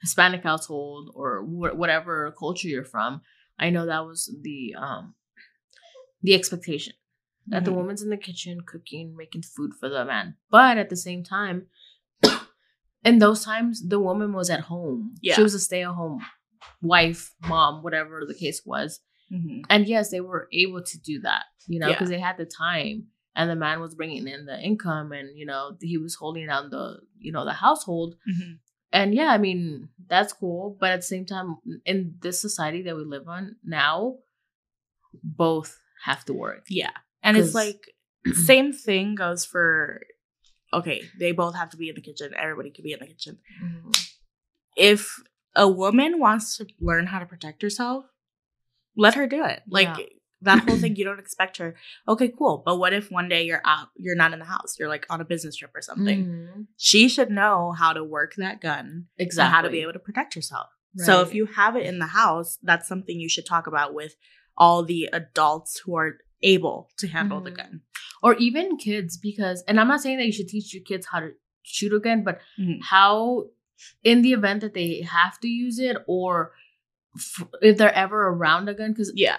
Hispanic 0.00 0.42
household 0.42 1.10
or 1.14 1.42
wh- 1.42 1.76
whatever 1.76 2.34
culture 2.38 2.68
you're 2.68 2.84
from, 2.84 3.22
I 3.58 3.70
know 3.70 3.86
that 3.86 4.04
was 4.06 4.34
the 4.42 4.74
um 4.78 5.14
the 6.24 6.34
expectation 6.34 6.94
that 7.52 7.64
the 7.64 7.70
Mhm. 7.70 7.76
woman's 7.76 8.02
in 8.02 8.10
the 8.10 8.16
kitchen 8.28 8.56
cooking, 8.72 9.14
making 9.22 9.42
food 9.54 9.72
for 9.78 9.88
the 9.88 10.04
man. 10.12 10.26
But 10.50 10.78
at 10.78 10.88
the 10.88 10.96
same 11.08 11.22
time, 11.22 11.58
in 13.04 13.18
those 13.18 13.44
times, 13.44 13.86
the 13.92 14.00
woman 14.08 14.32
was 14.32 14.48
at 14.50 14.60
home. 14.72 15.14
Yeah. 15.20 15.34
She 15.36 15.42
was 15.42 15.54
a 15.54 15.60
stay-at-home 15.68 16.20
wife, 16.82 17.34
mom, 17.52 17.82
whatever 17.82 18.24
the 18.26 18.34
case 18.44 18.60
was. 18.64 19.00
Mhm. 19.30 19.64
And 19.68 19.86
yes, 19.86 20.10
they 20.10 20.20
were 20.20 20.48
able 20.52 20.82
to 20.82 20.98
do 21.10 21.20
that, 21.20 21.44
you 21.66 21.78
know, 21.78 21.88
Yeah. 21.88 21.94
because 21.94 22.08
they 22.08 22.18
had 22.28 22.38
the 22.38 22.46
time 22.46 23.08
and 23.36 23.50
the 23.50 23.56
man 23.56 23.80
was 23.80 23.94
bringing 23.94 24.26
in 24.26 24.46
the 24.46 24.58
income 24.70 25.12
and, 25.12 25.36
you 25.40 25.44
know, 25.50 25.76
he 25.80 25.98
was 25.98 26.14
holding 26.14 26.46
down 26.46 26.70
the, 26.70 27.00
you 27.18 27.32
know, 27.32 27.44
the 27.44 27.52
household. 27.66 28.16
Mhm. 28.30 28.58
And 28.92 29.14
yeah, 29.14 29.28
I 29.36 29.38
mean, 29.38 29.88
that's 30.06 30.32
cool. 30.32 30.76
But 30.80 30.90
at 30.92 30.96
the 31.02 31.02
same 31.14 31.26
time, 31.26 31.56
in 31.84 32.16
this 32.22 32.40
society 32.40 32.80
that 32.82 32.96
we 32.96 33.04
live 33.04 33.28
on 33.28 33.56
now, 33.64 34.18
both 35.22 35.80
have 36.04 36.24
to 36.26 36.32
work. 36.32 36.64
Yeah. 36.68 36.90
And 37.22 37.36
it's 37.36 37.54
like 37.54 37.80
same 38.34 38.72
thing 38.72 39.14
goes 39.14 39.44
for 39.44 40.02
okay, 40.72 41.02
they 41.20 41.32
both 41.32 41.54
have 41.54 41.70
to 41.70 41.76
be 41.76 41.88
in 41.88 41.94
the 41.94 42.00
kitchen. 42.00 42.32
Everybody 42.36 42.70
could 42.70 42.84
be 42.84 42.92
in 42.92 42.98
the 43.00 43.06
kitchen. 43.06 43.38
If 44.76 45.20
a 45.54 45.68
woman 45.68 46.18
wants 46.18 46.56
to 46.58 46.66
learn 46.80 47.06
how 47.06 47.20
to 47.20 47.26
protect 47.26 47.62
herself, 47.62 48.06
let 48.96 49.14
her 49.14 49.26
do 49.26 49.44
it. 49.44 49.62
Like 49.68 49.96
Yeah. 49.98 50.06
that 50.42 50.64
whole 50.68 50.76
thing 50.82 50.96
you 50.96 51.04
don't 51.04 51.20
expect 51.20 51.58
her. 51.58 51.76
Okay, 52.08 52.28
cool. 52.36 52.62
But 52.64 52.76
what 52.78 52.92
if 52.92 53.10
one 53.10 53.28
day 53.28 53.44
you're 53.44 53.62
out, 53.64 53.88
you're 53.96 54.16
not 54.16 54.32
in 54.32 54.40
the 54.40 54.44
house, 54.44 54.76
you're 54.78 54.88
like 54.88 55.06
on 55.10 55.20
a 55.20 55.24
business 55.24 55.56
trip 55.56 55.70
or 55.74 55.80
something. 55.82 56.24
Mhm. 56.26 56.66
She 56.76 57.08
should 57.08 57.30
know 57.30 57.72
how 57.72 57.92
to 57.92 58.02
work 58.02 58.34
that 58.36 58.60
gun 58.60 59.06
Exactly. 59.16 59.46
and 59.46 59.54
how 59.54 59.62
to 59.62 59.70
be 59.70 59.80
able 59.82 59.92
to 59.92 59.98
protect 60.00 60.34
herself. 60.34 60.68
So 60.96 61.22
if 61.22 61.34
you 61.34 61.46
have 61.46 61.74
it 61.74 61.84
in 61.86 61.98
the 61.98 62.06
house, 62.06 62.56
that's 62.62 62.86
something 62.86 63.18
you 63.18 63.28
should 63.28 63.46
talk 63.46 63.66
about 63.66 63.94
with 63.94 64.14
all 64.56 64.84
the 64.84 65.08
adults 65.12 65.78
who 65.80 65.96
are 65.96 66.18
able 66.42 66.90
to 66.98 67.06
handle 67.08 67.40
the 67.40 67.50
Mhm. 67.50 67.56
gun. 67.56 67.80
or 68.22 68.34
even 68.36 68.78
kids, 68.78 69.18
because, 69.18 69.62
and 69.68 69.78
I'm 69.78 69.86
not 69.88 70.00
saying 70.00 70.16
that 70.16 70.24
you 70.24 70.32
should 70.32 70.48
teach 70.48 70.72
your 70.72 70.82
kids 70.82 71.06
how 71.12 71.20
to 71.20 71.32
shoot 71.62 71.92
a 71.92 72.00
gun, 72.00 72.24
but 72.24 72.40
Mhm. 72.58 72.78
how, 72.82 73.50
in 74.02 74.22
the 74.22 74.32
event 74.32 74.62
that 74.62 74.72
they 74.72 75.02
have 75.02 75.38
to 75.40 75.48
use 75.48 75.78
it, 75.78 75.98
or 76.06 76.54
f- 77.14 77.46
if 77.60 77.76
they're 77.76 77.92
ever 77.94 78.28
around 78.28 78.68
a 78.70 78.74
gun, 78.74 78.92
because 78.92 79.12
Yeah. 79.14 79.36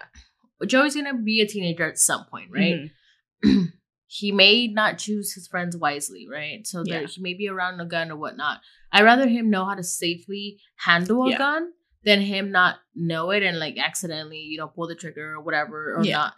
Joey's 0.68 0.94
gonna 0.96 1.16
be 1.18 1.42
a 1.42 1.48
teenager 1.48 1.84
at 1.84 1.98
some 1.98 2.26
point, 2.26 2.52
right? 2.52 2.92
Mhm. 3.44 3.72
he 4.08 4.32
may 4.32 4.68
not 4.68 5.00
choose 5.00 5.34
his 5.34 5.48
friends 5.48 5.76
wisely, 5.76 6.28
right? 6.32 6.66
So 6.68 6.84
Yeah. 6.86 7.00
that 7.02 7.10
he 7.10 7.22
may 7.22 7.34
be 7.34 7.50
around 7.50 7.80
a 7.80 7.86
gun 7.86 8.12
or 8.12 8.18
whatnot. 8.18 8.62
I'd 8.92 9.04
rather 9.04 9.28
him 9.28 9.50
know 9.50 9.66
how 9.66 9.74
to 9.74 9.84
safely 9.84 10.60
handle 10.78 11.24
a 11.26 11.32
Yeah. 11.32 11.38
gun 11.40 11.74
than 12.06 12.22
him 12.22 12.52
not 12.52 12.76
know 12.96 13.32
it 13.32 13.44
and 13.44 13.60
like 13.60 13.78
accidentally, 13.78 14.40
you 14.40 14.58
know, 14.58 14.68
pull 14.68 14.88
the 14.88 14.96
trigger 14.96 15.34
or 15.34 15.42
whatever 15.42 15.96
or 15.96 16.04
Yeah. 16.04 16.16
not. 16.18 16.34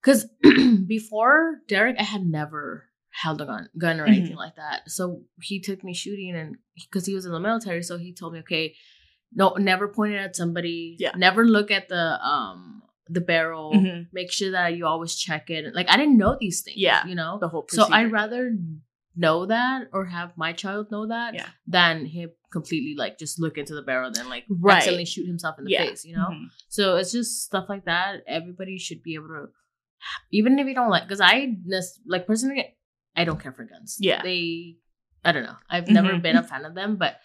Because 0.00 0.26
before 0.86 1.60
Derek, 1.68 1.96
I 1.98 2.02
had 2.02 2.26
never 2.26 2.84
held 3.10 3.40
a 3.40 3.46
gun, 3.46 3.68
gun 3.78 4.00
or 4.00 4.06
anything 4.06 4.36
like 4.36 4.56
that. 4.56 4.90
So 4.90 5.22
he 5.40 5.60
took 5.60 5.82
me 5.82 5.94
shooting, 5.94 6.34
and 6.36 6.56
because 6.74 7.06
he 7.06 7.14
was 7.14 7.24
in 7.26 7.32
the 7.32 7.40
military, 7.40 7.82
so 7.82 7.96
he 7.96 8.12
told 8.12 8.32
me, 8.34 8.40
okay, 8.40 8.74
no, 9.32 9.54
never 9.54 9.88
point 9.88 10.12
it 10.12 10.18
at 10.18 10.36
somebody. 10.36 10.96
Yeah. 10.98 11.12
Never 11.16 11.44
look 11.46 11.70
at 11.70 11.88
the 11.88 12.22
um 12.24 12.82
the 13.08 13.20
barrel. 13.20 13.72
Mhm. 13.74 14.08
Make 14.12 14.30
sure 14.32 14.50
that 14.52 14.76
you 14.76 14.86
always 14.86 15.14
check 15.14 15.48
it. 15.50 15.74
Like 15.74 15.88
I 15.88 15.96
didn't 15.96 16.18
know 16.18 16.36
these 16.38 16.60
things. 16.62 16.76
Yeah, 16.76 17.06
you 17.06 17.14
know. 17.14 17.38
The 17.40 17.48
whole 17.48 17.64
So 17.70 17.86
I'd 17.90 18.12
rather 18.12 18.54
know 19.16 19.46
that 19.46 19.88
or 19.92 20.04
have 20.06 20.36
my 20.36 20.52
child 20.52 20.90
know 20.90 21.06
that 21.06 21.34
Yeah. 21.34 21.48
than 21.66 22.06
him 22.06 22.30
completely 22.50 22.94
like 22.96 23.18
just 23.18 23.40
look 23.40 23.58
into 23.58 23.74
the 23.74 23.82
barrel 23.82 24.10
and 24.18 24.28
like 24.28 24.44
Right. 24.48 24.76
accidentally 24.76 25.04
shoot 25.04 25.26
himself 25.26 25.58
in 25.58 25.64
the 25.64 25.70
Yeah. 25.72 25.84
face. 25.86 26.04
You 26.04 26.16
know. 26.16 26.28
Mhm. 26.30 26.46
So 26.68 26.96
it's 26.96 27.12
just 27.12 27.42
stuff 27.44 27.66
like 27.68 27.84
that. 27.86 28.22
Everybody 28.26 28.78
should 28.78 29.02
be 29.02 29.14
able 29.14 29.28
to, 29.28 29.46
even 30.32 30.58
if 30.58 30.66
you 30.66 30.74
don't 30.74 30.90
like, 30.90 31.04
because 31.04 31.20
I 31.20 31.56
like 32.06 32.26
personally, 32.26 32.76
I 33.16 33.24
don't 33.24 33.40
care 33.40 33.52
for 33.52 33.64
guns. 33.64 33.96
Yeah. 34.00 34.22
they, 34.22 34.76
I 35.24 35.32
don't 35.32 35.44
know. 35.44 35.56
I've 35.70 35.88
never 35.88 36.10
Mhm. 36.14 36.22
been 36.22 36.36
a 36.36 36.42
fan 36.42 36.64
of 36.64 36.74
them, 36.74 36.96
but 36.96 37.20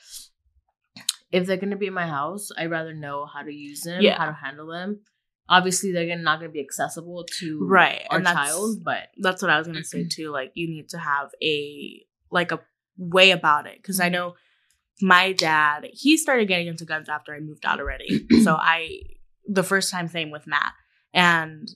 if 1.31 1.46
they're 1.46 1.58
gonna 1.58 1.75
be 1.77 1.88
in 1.88 1.93
my 1.93 2.08
house, 2.08 2.50
I'd 2.58 2.72
rather 2.72 2.93
know 2.93 3.25
how 3.25 3.41
to 3.43 3.51
use 3.53 3.81
them, 3.81 4.01
Yeah. 4.01 4.17
how 4.17 4.25
to 4.25 4.34
handle 4.34 4.67
them. 4.67 5.01
Obviously, 5.50 5.91
they're 5.91 6.08
gonna, 6.08 6.22
not 6.22 6.39
gonna 6.39 6.51
be 6.51 6.60
accessible 6.60 7.25
to 7.39 7.60
Right, 7.65 8.03
our 8.10 8.22
child, 8.22 8.84
but 8.84 9.10
That's 9.18 9.41
what 9.41 9.51
I 9.51 9.58
was 9.58 9.68
gonna 9.68 9.84
say 9.84 10.08
too. 10.08 10.29
Like 10.29 10.51
you 10.53 10.68
need 10.70 10.89
to 10.89 10.98
have 10.98 11.32
a 11.44 12.06
like 12.32 12.51
a 12.51 12.60
way 12.98 13.32
about 13.32 13.65
it 13.65 13.77
because 13.77 14.00
I 14.00 14.06
mm-hmm. 14.06 14.13
know 14.13 14.34
my 15.01 15.32
dad. 15.34 15.88
He 15.94 16.18
started 16.18 16.48
getting 16.48 16.68
into 16.68 16.86
guns 16.86 17.10
after 17.10 17.34
I 17.34 17.39
moved 17.39 17.65
out 17.65 17.79
already. 17.79 18.27
so 18.44 18.56
I 18.56 19.00
the 19.48 19.63
first 19.63 19.91
time 19.91 20.08
same 20.08 20.29
with 20.29 20.46
Matt 20.46 20.74
and 21.13 21.68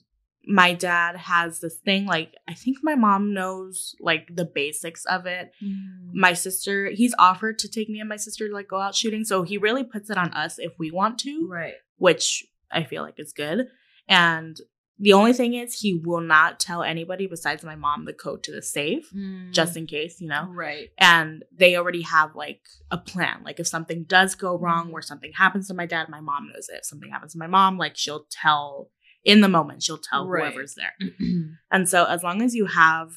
my 0.46 0.74
dad 0.74 1.16
has 1.16 1.60
this 1.60 1.76
thing 1.84 2.06
like 2.06 2.34
I 2.46 2.54
think 2.54 2.78
my 2.82 2.94
mom 2.94 3.32
knows 3.32 3.94
like 4.00 4.28
the 4.32 4.44
basics 4.44 5.04
of 5.06 5.26
it. 5.26 5.52
Mm. 5.62 6.12
My 6.12 6.34
sister, 6.34 6.90
he's 6.90 7.14
offered 7.18 7.58
to 7.60 7.68
take 7.68 7.88
me 7.88 8.00
and 8.00 8.08
my 8.08 8.16
sister 8.16 8.48
to 8.48 8.54
like 8.54 8.68
go 8.68 8.78
out 8.78 8.94
shooting. 8.94 9.24
So 9.24 9.42
he 9.42 9.58
really 9.58 9.84
puts 9.84 10.10
it 10.10 10.18
on 10.18 10.32
us 10.34 10.58
if 10.58 10.72
we 10.78 10.90
want 10.90 11.18
to 11.20 11.48
right, 11.50 11.74
which 11.96 12.44
I 12.74 12.84
feel 12.84 13.02
like 13.02 13.14
is 13.18 13.32
good. 13.32 13.68
And 14.08 14.58
the 14.98 15.12
only 15.12 15.32
thing 15.32 15.54
is, 15.54 15.80
he 15.80 15.94
will 15.94 16.20
not 16.20 16.60
tell 16.60 16.82
anybody 16.82 17.26
besides 17.26 17.64
my 17.64 17.74
mom 17.74 18.04
the 18.04 18.12
code 18.12 18.44
to 18.44 18.52
the 18.52 18.62
safe, 18.62 19.10
just 19.50 19.74
mm. 19.74 19.76
in 19.78 19.86
case, 19.86 20.20
you 20.20 20.28
know. 20.28 20.46
right, 20.50 20.90
And 20.98 21.44
they 21.52 21.76
already 21.76 22.02
have 22.02 22.36
like 22.36 22.60
a 22.92 22.98
plan. 22.98 23.42
Like 23.44 23.58
if 23.58 23.66
something 23.66 24.04
does 24.04 24.36
go 24.36 24.56
wrong, 24.56 24.92
or 24.92 25.00
mm. 25.00 25.04
something 25.04 25.32
happens 25.32 25.66
to 25.68 25.74
my 25.74 25.86
dad, 25.86 26.08
my 26.08 26.20
mom 26.20 26.48
knows 26.52 26.68
it. 26.68 26.78
If 26.78 26.84
something 26.84 27.10
happens 27.10 27.32
to 27.32 27.38
my 27.38 27.48
mom, 27.48 27.76
like 27.76 27.96
she'll 27.96 28.26
tell 28.30 28.90
in 29.24 29.40
the 29.40 29.48
moment. 29.48 29.82
She'll 29.82 29.98
tell 29.98 30.28
Right. 30.28 30.52
whoever's 30.52 30.74
there. 30.74 30.94
And 31.70 31.88
so 31.88 32.04
as 32.04 32.22
long 32.22 32.42
as 32.42 32.54
you 32.54 32.66
have 32.66 33.10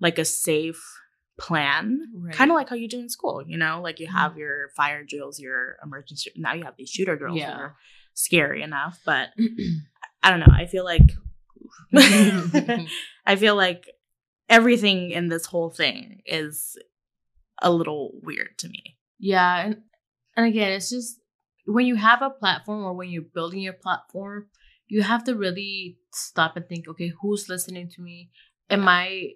like 0.00 0.18
a 0.18 0.24
safe 0.24 0.82
plan, 1.38 2.00
Right. 2.14 2.34
kind 2.34 2.50
of 2.50 2.54
like 2.54 2.68
how 2.68 2.76
you 2.76 2.88
do 2.88 3.00
in 3.00 3.08
school, 3.08 3.42
you 3.44 3.58
know, 3.58 3.80
like 3.82 3.98
you 3.98 4.06
have 4.06 4.32
mm. 4.32 4.38
your 4.38 4.68
fire 4.76 5.02
drills, 5.02 5.40
your 5.40 5.76
emergency. 5.82 6.30
Now 6.36 6.54
you 6.54 6.64
have 6.64 6.76
these 6.76 6.90
shooter 6.90 7.16
drills. 7.16 7.38
Yeah. 7.38 7.70
Scary 8.16 8.62
enough, 8.62 8.98
but 9.04 9.28
I 10.22 10.30
don't 10.30 10.40
know. 10.40 10.52
I 10.52 10.66
feel 10.66 10.84
like 10.84 11.02
I 13.26 13.36
feel 13.36 13.54
like 13.54 13.86
everything 14.48 15.10
in 15.10 15.28
this 15.28 15.46
whole 15.46 15.70
thing 15.70 16.22
is 16.26 16.76
a 17.62 17.70
little 17.70 18.12
weird 18.22 18.58
to 18.58 18.68
me. 18.68 18.96
Yeah, 19.18 19.58
and 19.64 19.76
and 20.36 20.46
again, 20.46 20.72
it's 20.72 20.90
just 20.90 21.20
when 21.66 21.86
you 21.86 21.96
have 21.96 22.22
a 22.22 22.30
platform 22.30 22.84
or 22.84 22.94
when 22.94 23.10
you're 23.10 23.22
building 23.22 23.60
your 23.60 23.72
platform, 23.72 24.46
you 24.88 25.02
have 25.02 25.24
to 25.24 25.34
really 25.34 25.98
stop 26.12 26.56
and 26.56 26.66
think, 26.68 26.88
okay, 26.88 27.12
who's 27.20 27.48
listening 27.48 27.88
to 27.90 28.02
me? 28.02 28.30
Am 28.70 28.88
I 28.88 29.32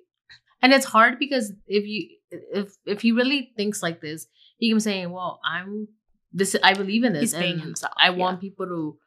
and 0.63 0.73
it's 0.73 0.85
hard 0.85 1.19
because 1.19 1.53
if 1.67 1.87
you 1.87 2.09
if 2.31 2.75
if 2.85 3.01
he 3.03 3.13
really 3.13 3.53
thinks 3.57 3.83
like 3.83 4.01
this, 4.01 4.27
he 4.59 4.71
can 4.71 4.81
say, 4.81 5.07
Well, 5.07 5.41
I'm 5.45 5.89
this 6.33 6.57
I 6.63 6.75
believe 6.75 7.05
in 7.05 7.13
this 7.13 7.33
He's 7.33 7.35
being 7.35 7.53
and 7.55 7.63
himself, 7.63 7.93
I 7.97 8.07
yeah. 8.11 8.17
want 8.17 8.41
people 8.41 8.67
to 8.67 8.99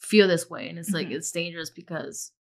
feel 0.00 0.28
this 0.28 0.48
way. 0.50 0.68
And 0.68 0.78
it's 0.78 0.90
like 0.92 1.08
Mhm. 1.08 1.12
it's 1.16 1.30
dangerous 1.32 1.70
because 1.70 2.32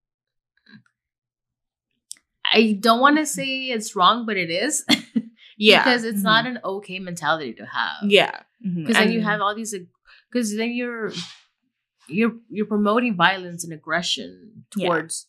I 2.53 2.77
don't 2.79 2.99
want 3.01 3.17
to 3.17 3.25
say 3.25 3.65
it's 3.67 3.95
wrong, 3.95 4.25
but 4.25 4.37
it 4.37 4.49
is. 4.49 4.85
Yeah, 5.59 5.83
because 5.83 6.03
it's 6.03 6.19
Mhm. 6.19 6.23
not 6.23 6.45
an 6.45 6.59
okay 6.63 6.99
mentality 6.99 7.51
to 7.55 7.65
have. 7.65 8.03
Yeah, 8.03 8.43
because 8.61 8.93
then 8.95 9.11
you 9.11 9.21
have 9.21 9.41
all 9.41 9.55
these. 9.55 9.73
Because 10.31 10.55
then 10.55 10.69
you're 10.71 11.11
you're 12.07 12.35
you're 12.47 12.67
promoting 12.67 13.15
violence 13.15 13.63
and 13.63 13.73
aggression 13.73 14.65
Yeah. 14.75 14.85
towards 14.87 15.25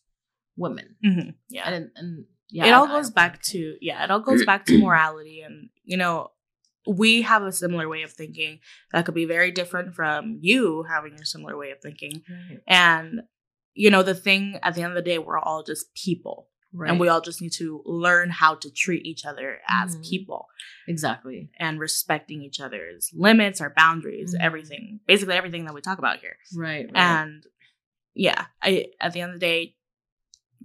women, 0.55 0.97
Mhm. 1.03 1.33
yeah. 1.49 1.67
and 1.67 1.89
and 1.95 2.25
yeah, 2.51 2.67
it 2.67 2.73
all 2.73 2.85
goes 2.85 3.09
back 3.09 3.41
to 3.49 3.75
yeah 3.81 4.03
it 4.03 4.11
all 4.11 4.19
goes 4.19 4.45
back 4.45 4.65
to 4.65 4.77
morality 4.77 5.41
and 5.41 5.69
you 5.83 5.97
know 5.97 6.29
we 6.97 7.21
have 7.21 7.43
a 7.43 7.51
similar 7.51 7.87
way 7.87 8.01
of 8.03 8.11
thinking 8.11 8.59
that 8.91 9.05
could 9.05 9.13
be 9.15 9.25
very 9.25 9.51
different 9.51 9.93
from 9.93 10.37
you 10.41 10.83
having 10.89 11.13
a 11.13 11.25
similar 11.25 11.55
way 11.57 11.71
of 11.71 11.79
thinking 11.81 12.23
Right. 12.29 12.59
and 12.67 13.21
you 13.75 13.89
know 13.91 14.03
the 14.03 14.15
thing 14.15 14.59
at 14.63 14.73
the 14.75 14.81
end 14.81 14.91
of 14.91 14.95
the 14.95 15.09
day 15.11 15.19
we're 15.19 15.39
all 15.39 15.63
just 15.63 15.93
people 15.93 16.47
Right. 16.71 16.89
and 16.91 16.99
we 16.99 17.07
all 17.07 17.21
just 17.21 17.41
need 17.41 17.53
to 17.53 17.81
learn 17.85 18.29
how 18.29 18.55
to 18.55 18.69
treat 18.71 19.03
each 19.05 19.25
other 19.25 19.59
as 19.67 19.95
Mhm. 19.97 20.09
people 20.09 20.47
exactly 20.87 21.49
and 21.57 21.79
respecting 21.79 22.41
each 22.43 22.59
other's 22.59 23.11
limits 23.13 23.59
our 23.61 23.73
boundaries 23.75 24.35
Mhm. 24.35 24.41
everything 24.43 24.99
basically 25.07 25.35
everything 25.35 25.65
that 25.65 25.73
we 25.73 25.81
talk 25.81 25.97
about 25.99 26.19
here 26.19 26.37
right, 26.55 26.85
right. 26.85 26.91
and 26.95 27.45
yeah 28.15 28.45
i 28.61 28.87
at 29.01 29.13
the 29.13 29.21
end 29.21 29.33
of 29.33 29.39
the 29.39 29.45
day 29.45 29.75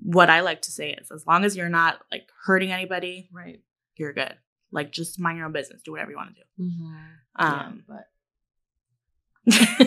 what 0.03 0.29
i 0.31 0.41
like 0.41 0.61
to 0.63 0.71
say 0.73 0.91
is 0.93 1.11
as 1.11 1.25
long 1.27 1.45
as 1.45 1.57
you're 1.57 1.69
not 1.71 2.01
like 2.13 2.29
hurting 2.47 2.73
anybody 2.73 3.29
right. 3.33 3.61
you're 3.97 4.13
good. 4.13 4.35
Like 4.75 4.91
just 4.93 5.19
mind 5.21 5.39
your 5.39 5.47
own 5.47 5.53
business. 5.53 5.83
Do 5.83 5.93
whatever 5.93 6.11
you 6.11 6.17
want 6.17 6.35
to 6.35 6.43
do. 6.43 6.65
Mm-hmm. 6.65 6.95
Um, 7.37 7.83
yeah, 7.87 7.97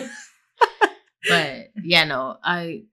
but 1.28 1.70
yeah, 1.84 2.04
no, 2.04 2.36
I 2.42 2.84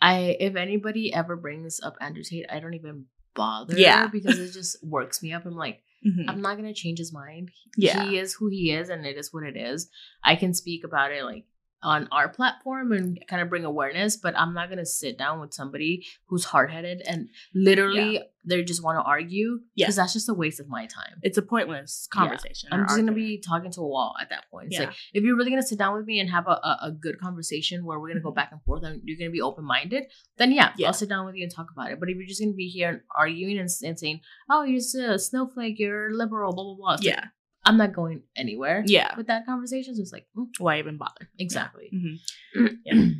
I 0.00 0.36
if 0.40 0.56
anybody 0.56 1.12
ever 1.14 1.36
brings 1.36 1.80
up 1.80 1.96
Andrew 2.00 2.22
Tate, 2.22 2.46
I 2.50 2.60
don't 2.60 2.74
even 2.74 3.06
bother. 3.34 3.78
Yeah. 3.78 4.08
because 4.08 4.38
it 4.38 4.52
just 4.52 4.84
works 4.84 5.22
me 5.22 5.32
up. 5.32 5.46
I'm 5.46 5.56
like, 5.56 5.80
Mhm. 6.06 6.24
I'm 6.28 6.42
not 6.42 6.56
gonna 6.56 6.74
change 6.74 6.98
his 6.98 7.12
mind. 7.12 7.50
Yeah. 7.76 8.04
He 8.04 8.18
is 8.18 8.34
who 8.34 8.48
he 8.48 8.70
is 8.72 8.88
and 8.90 9.06
it 9.06 9.16
is 9.16 9.32
what 9.32 9.44
it 9.44 9.56
is. 9.56 9.88
I 10.22 10.36
can 10.36 10.52
speak 10.54 10.84
about 10.84 11.12
it 11.12 11.24
like 11.24 11.46
on 11.84 12.08
our 12.10 12.28
platform 12.28 12.92
and 12.92 13.18
kind 13.28 13.40
of 13.42 13.48
bring 13.48 13.64
awareness, 13.64 14.16
but 14.16 14.36
I'm 14.36 14.54
not 14.54 14.68
gonna 14.70 14.86
sit 14.86 15.18
down 15.18 15.40
with 15.40 15.52
somebody 15.54 16.04
who's 16.26 16.44
hard 16.44 16.70
headed 16.72 17.02
and 17.06 17.28
literally 17.54 18.22
they 18.46 18.62
just 18.62 18.82
want 18.84 18.98
to 18.98 19.02
argue 19.02 19.60
Yeah. 19.74 19.86
because 19.86 19.96
that's 19.96 20.12
just 20.12 20.28
a 20.28 20.34
waste 20.34 20.60
of 20.60 20.68
my 20.68 20.84
time. 20.86 21.18
It's 21.22 21.38
a 21.38 21.42
pointless 21.42 22.06
conversation. 22.12 22.68
I'm 22.72 22.80
or 22.80 22.84
just 22.84 22.96
gonna 22.98 23.12
be 23.12 23.38
talking 23.38 23.70
to 23.72 23.80
a 23.80 23.86
wall 23.86 24.14
at 24.20 24.28
that 24.30 24.44
point. 24.50 24.66
It's 24.66 24.78
Yeah. 24.78 24.86
like 24.86 24.96
if 25.14 25.24
you're 25.24 25.34
really 25.36 25.48
gonna 25.50 25.62
sit 25.62 25.78
down 25.78 25.96
with 25.96 26.04
me 26.04 26.20
and 26.20 26.28
have 26.30 26.46
a, 26.46 26.50
a, 26.50 26.78
a 26.82 26.92
good 26.92 27.18
conversation 27.18 27.84
where 27.86 27.98
we're 27.98 28.08
gonna 28.08 28.20
go 28.20 28.32
Mhm. 28.32 28.34
back 28.36 28.52
and 28.52 28.62
forth 28.64 28.82
and 28.84 29.00
you're 29.04 29.16
gonna 29.18 29.30
be 29.30 29.40
open 29.40 29.64
minded, 29.64 30.04
then 30.36 30.52
yeah, 30.52 30.72
Yeah. 30.76 30.88
I'll 30.88 30.92
sit 30.92 31.08
down 31.08 31.24
with 31.24 31.36
you 31.36 31.42
and 31.44 31.54
talk 31.54 31.68
about 31.72 31.90
it. 31.90 31.98
But 32.00 32.10
if 32.10 32.16
you're 32.16 32.26
just 32.26 32.40
gonna 32.42 32.52
be 32.52 32.68
here 32.68 32.90
and 32.90 33.00
arguing 33.16 33.58
and, 33.58 33.70
and 33.82 33.98
saying, 33.98 34.20
"Oh, 34.50 34.62
you're 34.62 34.78
just 34.80 34.94
a 34.94 35.18
snowflake, 35.18 35.78
you're 35.78 36.12
liberal," 36.14 36.52
blah 36.52 36.64
blah 36.64 36.74
blah, 36.76 36.94
it's 36.94 37.04
like, 37.04 37.14
Yeah. 37.16 37.24
I'm 37.64 37.76
not 37.78 37.92
going 37.94 38.22
anywhere. 38.36 38.82
Yeah. 38.86 39.16
with 39.16 39.26
that 39.28 39.46
conversation, 39.46 39.94
so 39.96 40.02
it's 40.02 40.12
like 40.12 40.26
mm, 40.36 40.46
Why 40.58 40.78
even 40.78 40.96
bother? 40.98 41.28
exactly. 41.38 41.90
Mhm. 41.94 42.78
Yeah. 42.84 43.10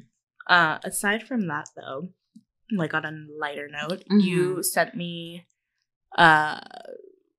Uh, 0.46 0.78
aside 0.84 1.22
from 1.26 1.46
that, 1.48 1.68
though, 1.74 2.08
like 2.70 2.92
on 2.92 3.04
a 3.06 3.12
lighter 3.40 3.68
note, 3.68 4.02
you 4.10 4.56
Mhm. 4.56 4.64
sent 4.64 4.94
me, 4.94 5.46
uh, 6.18 6.60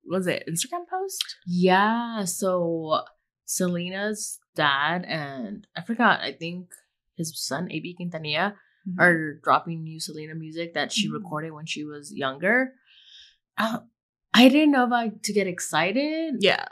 was 0.07 0.25
it 0.27 0.43
Instagram 0.49 0.87
post? 0.89 1.23
Yeah, 1.45 2.25
so 2.25 3.01
Selena's 3.45 4.39
dad 4.55 5.05
and 5.07 5.67
I 5.75 5.81
forgot, 5.81 6.21
I 6.21 6.31
think 6.33 6.69
his 7.15 7.31
son 7.39 7.71
AB 7.71 7.95
Quintanilla 7.99 8.55
are 8.99 9.35
dropping 9.43 9.83
new 9.83 9.99
Selena 9.99 10.33
music 10.35 10.73
that 10.73 10.91
she 10.91 11.07
Mhm. 11.09 11.13
recorded 11.13 11.51
when 11.51 11.65
she 11.67 11.83
was 11.83 12.11
younger. 12.13 12.73
Uh, 13.57 13.79
I 14.33 14.49
didn't 14.49 14.71
know 14.71 14.83
about 14.85 15.23
to 15.23 15.33
get 15.33 15.47
excited. 15.47 16.35
yeah, 16.39 16.65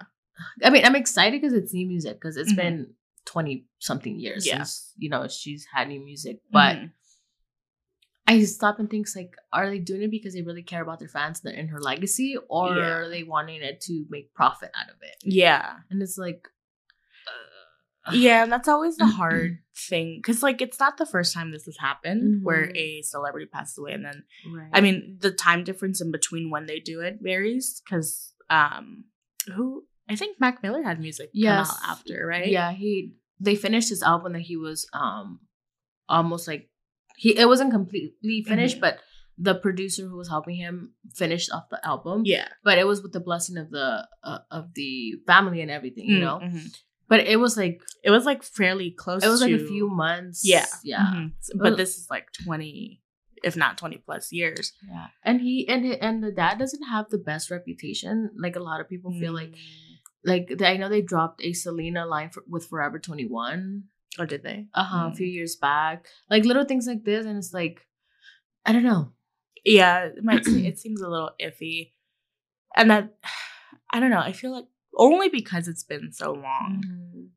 I 0.64 0.70
mean, 0.70 0.86
I'm 0.86 0.96
excited 0.96 1.42
because 1.42 1.54
it's 1.54 1.74
new 1.74 1.88
music 1.88 2.16
because 2.16 2.38
it's 2.38 2.54
Mhm. 2.54 2.58
been 2.58 2.94
twenty 3.26 3.66
something 3.80 4.20
years 4.20 4.46
Yeah. 4.46 4.58
since 4.58 4.94
you 4.98 5.10
know 5.10 5.28
she's 5.28 5.66
had 5.74 5.88
new 5.88 6.00
music. 6.04 6.40
But 6.52 6.78
Mhm. 6.78 6.92
I 8.26 8.42
stop 8.44 8.80
and 8.80 8.90
think 8.90 9.08
like, 9.16 9.36
are 9.52 9.70
they 9.70 9.80
doing 9.80 10.04
it 10.04 10.12
because 10.12 10.34
they 10.34 10.42
really 10.42 10.64
care 10.64 10.82
about 10.82 11.00
their 11.00 11.10
fans 11.10 11.42
and, 11.44 11.54
and 11.56 11.70
her 11.70 11.82
legacy, 11.82 12.38
or 12.48 12.78
Yeah. 12.78 12.94
are 12.94 13.10
they 13.10 13.24
wanting 13.24 13.62
it 13.62 13.82
to 13.82 14.06
make 14.10 14.34
profit 14.34 14.72
out 14.74 14.90
of 14.90 14.96
it? 15.02 15.18
yeah, 15.24 15.80
And 15.90 16.02
it's 16.02 16.18
like, 16.18 16.48
uh, 17.28 18.14
yeah, 18.14 18.44
and 18.44 18.52
that's 18.52 18.70
always 18.70 18.96
the 18.98 19.06
hard 19.06 19.60
thing 19.76 20.20
because, 20.20 20.42
like, 20.42 20.62
it's 20.62 20.80
not 20.80 20.98
the 20.98 21.06
first 21.06 21.34
time 21.34 21.52
this 21.52 21.66
has 21.66 21.78
happened 21.78 22.44
where 22.44 22.68
Mhm. 22.68 22.78
a 22.78 23.02
celebrity 23.02 23.46
passes 23.46 23.78
away, 23.78 23.92
and 23.94 24.06
then 24.06 24.24
right. 24.46 24.70
I 24.72 24.80
mean, 24.82 25.18
the 25.20 25.32
time 25.32 25.64
difference 25.66 26.00
in 26.02 26.12
between 26.12 26.50
when 26.50 26.66
they 26.66 26.80
do 26.80 27.02
it 27.02 27.20
varies 27.22 27.82
because, 27.84 28.34
um, 28.50 29.06
who 29.54 29.86
I 30.10 30.16
think 30.16 30.40
Mac 30.40 30.62
Miller 30.64 30.84
had 30.84 31.00
music 31.00 31.30
Yes. 31.34 31.70
come 31.70 31.78
out 31.84 31.90
after, 31.98 32.26
right? 32.28 32.48
Yeah, 32.48 32.72
he 32.74 33.14
they 33.40 33.56
finished 33.56 33.90
his 33.90 34.04
album 34.04 34.34
that 34.34 34.42
he 34.42 34.58
was 34.58 34.88
um 34.94 35.40
almost 36.10 36.48
like 36.48 36.70
he 37.18 37.38
it 37.38 37.48
wasn't 37.48 37.72
completely 37.72 38.44
finished, 38.48 38.78
Mhm. 38.78 38.82
but 38.82 39.00
the 39.38 39.56
producer 39.56 40.04
who 40.08 40.16
was 40.18 40.30
helping 40.30 40.56
him 40.56 40.94
finished 41.16 41.52
off 41.52 41.70
the 41.70 41.84
album. 41.86 42.22
yeah, 42.26 42.48
But 42.64 42.78
it 42.78 42.86
was 42.86 43.02
with 43.02 43.14
the 43.14 43.20
blessing 43.20 43.58
of 43.58 43.72
the 43.72 44.08
uh, 44.24 44.40
of 44.52 44.74
the 44.76 45.16
family 45.26 45.62
and 45.62 45.72
everything, 45.72 46.06
you 46.06 46.20
know. 46.20 46.40
Mhm. 46.44 46.78
But 47.08 47.22
it 47.22 47.38
was 47.38 47.58
like 47.58 47.82
it 48.04 48.12
was 48.12 48.26
like 48.26 48.44
fairly 48.44 48.92
close. 48.92 49.24
it 49.24 49.30
was 49.30 49.42
like 49.42 49.52
a 49.54 49.66
few 49.68 49.90
months. 49.90 50.42
Yeah, 50.46 50.66
yeah, 50.84 51.12
Mhm. 51.16 51.34
But 51.56 51.62
Well- 51.72 51.76
this 51.78 51.98
is 51.98 52.08
like 52.10 52.28
twenty, 52.44 53.02
if 53.44 53.56
not 53.56 53.78
twenty 53.78 53.98
plus 53.98 54.32
years. 54.32 54.74
yeah. 54.88 55.08
And 55.24 55.42
he 55.42 55.68
and 55.68 55.86
and 55.86 56.24
the 56.24 56.32
dad 56.32 56.60
doesn't 56.60 56.84
have 56.84 57.10
the 57.10 57.18
best 57.18 57.50
reputation. 57.52 58.30
Like 58.38 58.56
a 58.56 58.60
lot 58.64 58.82
of 58.82 58.90
people 58.90 59.12
feel 59.20 59.34
like 59.34 59.52
Mm. 59.52 59.93
Like 60.26 60.62
I 60.62 60.78
know 60.78 60.90
they 60.90 61.02
dropped 61.02 61.42
a 61.44 61.54
Selena 61.54 62.06
line 62.06 62.30
for, 62.30 62.44
with 62.48 62.66
Forever 62.68 63.00
Twenty 63.00 63.26
One. 63.26 63.86
or 64.20 64.26
did 64.26 64.44
they? 64.44 64.68
uh-huh, 64.74 65.08
a 65.08 65.12
Mm. 65.12 65.16
few 65.18 65.28
years 65.28 65.56
back. 65.56 66.06
Like 66.30 66.46
little 66.46 66.66
things 66.66 66.86
like 66.88 67.04
this, 67.04 67.26
and 67.26 67.38
it's 67.38 67.54
like, 67.54 67.86
I 68.66 68.72
don't 68.72 68.84
know. 68.84 69.12
Yeah, 69.66 70.06
it 70.06 70.24
might. 70.24 70.46
it 70.48 70.78
seems 70.80 71.02
a 71.02 71.10
little 71.10 71.32
iffy, 71.42 71.92
and 72.76 72.90
that 72.92 73.14
I 73.92 74.00
don't 74.00 74.10
know. 74.12 74.20
I 74.20 74.32
feel 74.34 74.52
like 74.54 74.66
only 74.96 75.30
because 75.30 75.68
it's 75.68 75.84
been 75.84 76.12
so 76.12 76.34
long. 76.34 77.30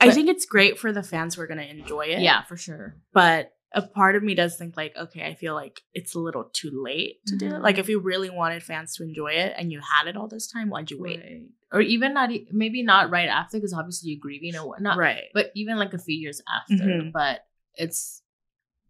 I 0.00 0.06
But- 0.06 0.14
think 0.14 0.28
it's 0.28 0.46
great 0.46 0.78
for 0.78 0.92
the 0.92 1.02
fans 1.02 1.34
who 1.34 1.42
are 1.42 1.46
going 1.46 1.58
to 1.60 1.68
enjoy 1.70 2.06
it. 2.06 2.20
Yeah, 2.20 2.42
for 2.44 2.56
sure. 2.56 2.96
but 3.12 3.52
a 3.72 3.82
part 3.82 4.16
of 4.16 4.22
me 4.22 4.34
does 4.34 4.56
think 4.56 4.76
like 4.76 4.94
okay 4.96 5.24
i 5.24 5.34
feel 5.34 5.54
like 5.54 5.80
it's 5.94 6.14
a 6.14 6.18
little 6.18 6.44
too 6.52 6.70
late 6.72 7.24
to 7.26 7.36
do 7.36 7.46
it 7.54 7.62
like 7.62 7.78
if 7.78 7.88
you 7.88 8.00
really 8.00 8.28
wanted 8.30 8.62
fans 8.62 8.94
to 8.96 9.02
enjoy 9.04 9.28
it 9.32 9.54
and 9.56 9.70
you 9.72 9.80
had 9.80 10.08
it 10.08 10.16
all 10.16 10.26
this 10.28 10.50
time 10.50 10.70
why'd 10.70 10.90
you 10.90 11.00
wait 11.00 11.20
Right. 11.20 11.42
Or 11.72 11.80
even 11.80 12.14
not, 12.14 12.30
maybe 12.50 12.82
not 12.82 13.10
right 13.10 13.28
after, 13.28 13.56
because 13.56 13.72
obviously 13.72 14.10
you're 14.10 14.18
grieving 14.20 14.56
and 14.56 14.64
whatnot. 14.66 14.96
right 14.98 15.26
But 15.32 15.52
even 15.54 15.76
like 15.78 15.94
a 15.94 15.98
few 15.98 16.16
years 16.16 16.42
after. 16.52 16.82
Mhm. 16.82 17.12
But 17.12 17.46
it's 17.76 18.22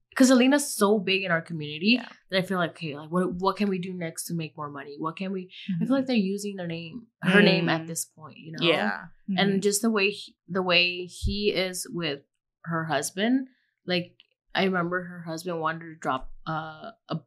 because 0.09 0.29
Selena's 0.29 0.67
so 0.75 0.99
big 0.99 1.23
in 1.23 1.31
our 1.31 1.43
community 1.43 1.99
Yeah. 2.01 2.09
that 2.31 2.39
I 2.39 2.43
feel 2.43 2.57
like, 2.57 2.71
okay, 2.71 2.97
like 2.97 3.11
what 3.11 3.35
what 3.35 3.57
can 3.59 3.69
we 3.69 3.79
do 3.79 3.93
next 3.93 4.25
to 4.29 4.35
make 4.35 4.57
more 4.57 4.71
money? 4.71 4.97
What 4.99 5.17
can 5.17 5.31
we? 5.31 5.51
I 5.69 5.73
Mhm. 5.85 5.87
feel 5.89 5.97
like 5.97 6.07
they're 6.07 6.17
using 6.35 6.57
their 6.57 6.67
name, 6.67 7.07
her 7.21 7.43
name 7.43 7.69
at 7.69 7.87
this 7.87 8.07
point. 8.07 8.39
You 8.39 8.53
know. 8.53 8.67
yeah 8.67 9.09
and 9.37 9.63
just 9.63 9.83
the 9.83 9.91
way 9.91 10.09
he, 10.11 10.35
the 10.49 10.63
way 10.63 11.05
he 11.05 11.53
is 11.53 11.87
with 11.91 12.21
her 12.65 12.85
husband 12.87 13.49
like 13.87 14.17
i 14.55 14.65
remember 14.65 15.03
her 15.05 15.23
husband 15.23 15.61
wanted 15.61 15.81
to 15.81 15.95
drop 15.95 16.31
uh, 16.47 16.91
a 17.09 17.21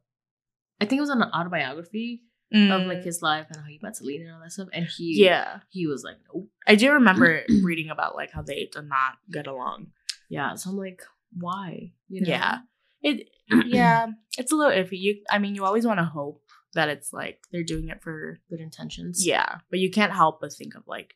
i 0.80 0.84
think 0.84 0.98
it 0.98 1.00
was 1.00 1.10
an 1.10 1.22
autobiography 1.22 2.22
of 2.52 2.86
like 2.86 2.98
Mm. 2.98 3.04
his 3.04 3.20
life 3.20 3.46
and 3.48 3.56
how 3.56 3.64
he 3.66 3.80
met 3.82 3.96
selena 3.96 4.26
and 4.26 4.34
all 4.34 4.40
that 4.40 4.52
stuff 4.52 4.68
and 4.72 4.86
he 4.86 5.24
yeah. 5.24 5.60
he 5.70 5.88
was 5.88 6.04
like 6.04 6.16
nope. 6.32 6.48
I 6.68 6.76
do 6.76 6.92
remember 6.92 7.42
reading 7.62 7.90
about 7.90 8.14
like 8.14 8.30
how 8.30 8.42
they 8.42 8.68
did 8.70 8.86
not 8.88 9.14
get 9.32 9.48
along. 9.48 9.88
Yeah 10.28 10.54
so 10.54 10.70
i'm 10.70 10.76
like 10.76 11.02
why? 11.36 11.90
You 12.08 12.20
know? 12.20 12.28
Yeah. 12.28 12.58
It 13.02 13.28
yeah 13.66 14.06
it's 14.38 14.52
a 14.52 14.56
little 14.56 14.72
iffy. 14.72 15.00
You 15.00 15.16
i 15.30 15.38
mean 15.40 15.56
you 15.56 15.64
always 15.64 15.84
want 15.84 15.98
to 15.98 16.04
hope 16.04 16.42
that 16.74 16.88
it's 16.88 17.12
like 17.12 17.40
they're 17.50 17.64
doing 17.64 17.88
it 17.88 18.02
for 18.02 18.38
good 18.48 18.60
intentions. 18.60 19.26
Yeah 19.26 19.58
but 19.68 19.80
you 19.80 19.90
can't 19.90 20.12
help 20.12 20.40
but 20.40 20.52
think 20.52 20.76
of 20.76 20.84
like 20.86 21.14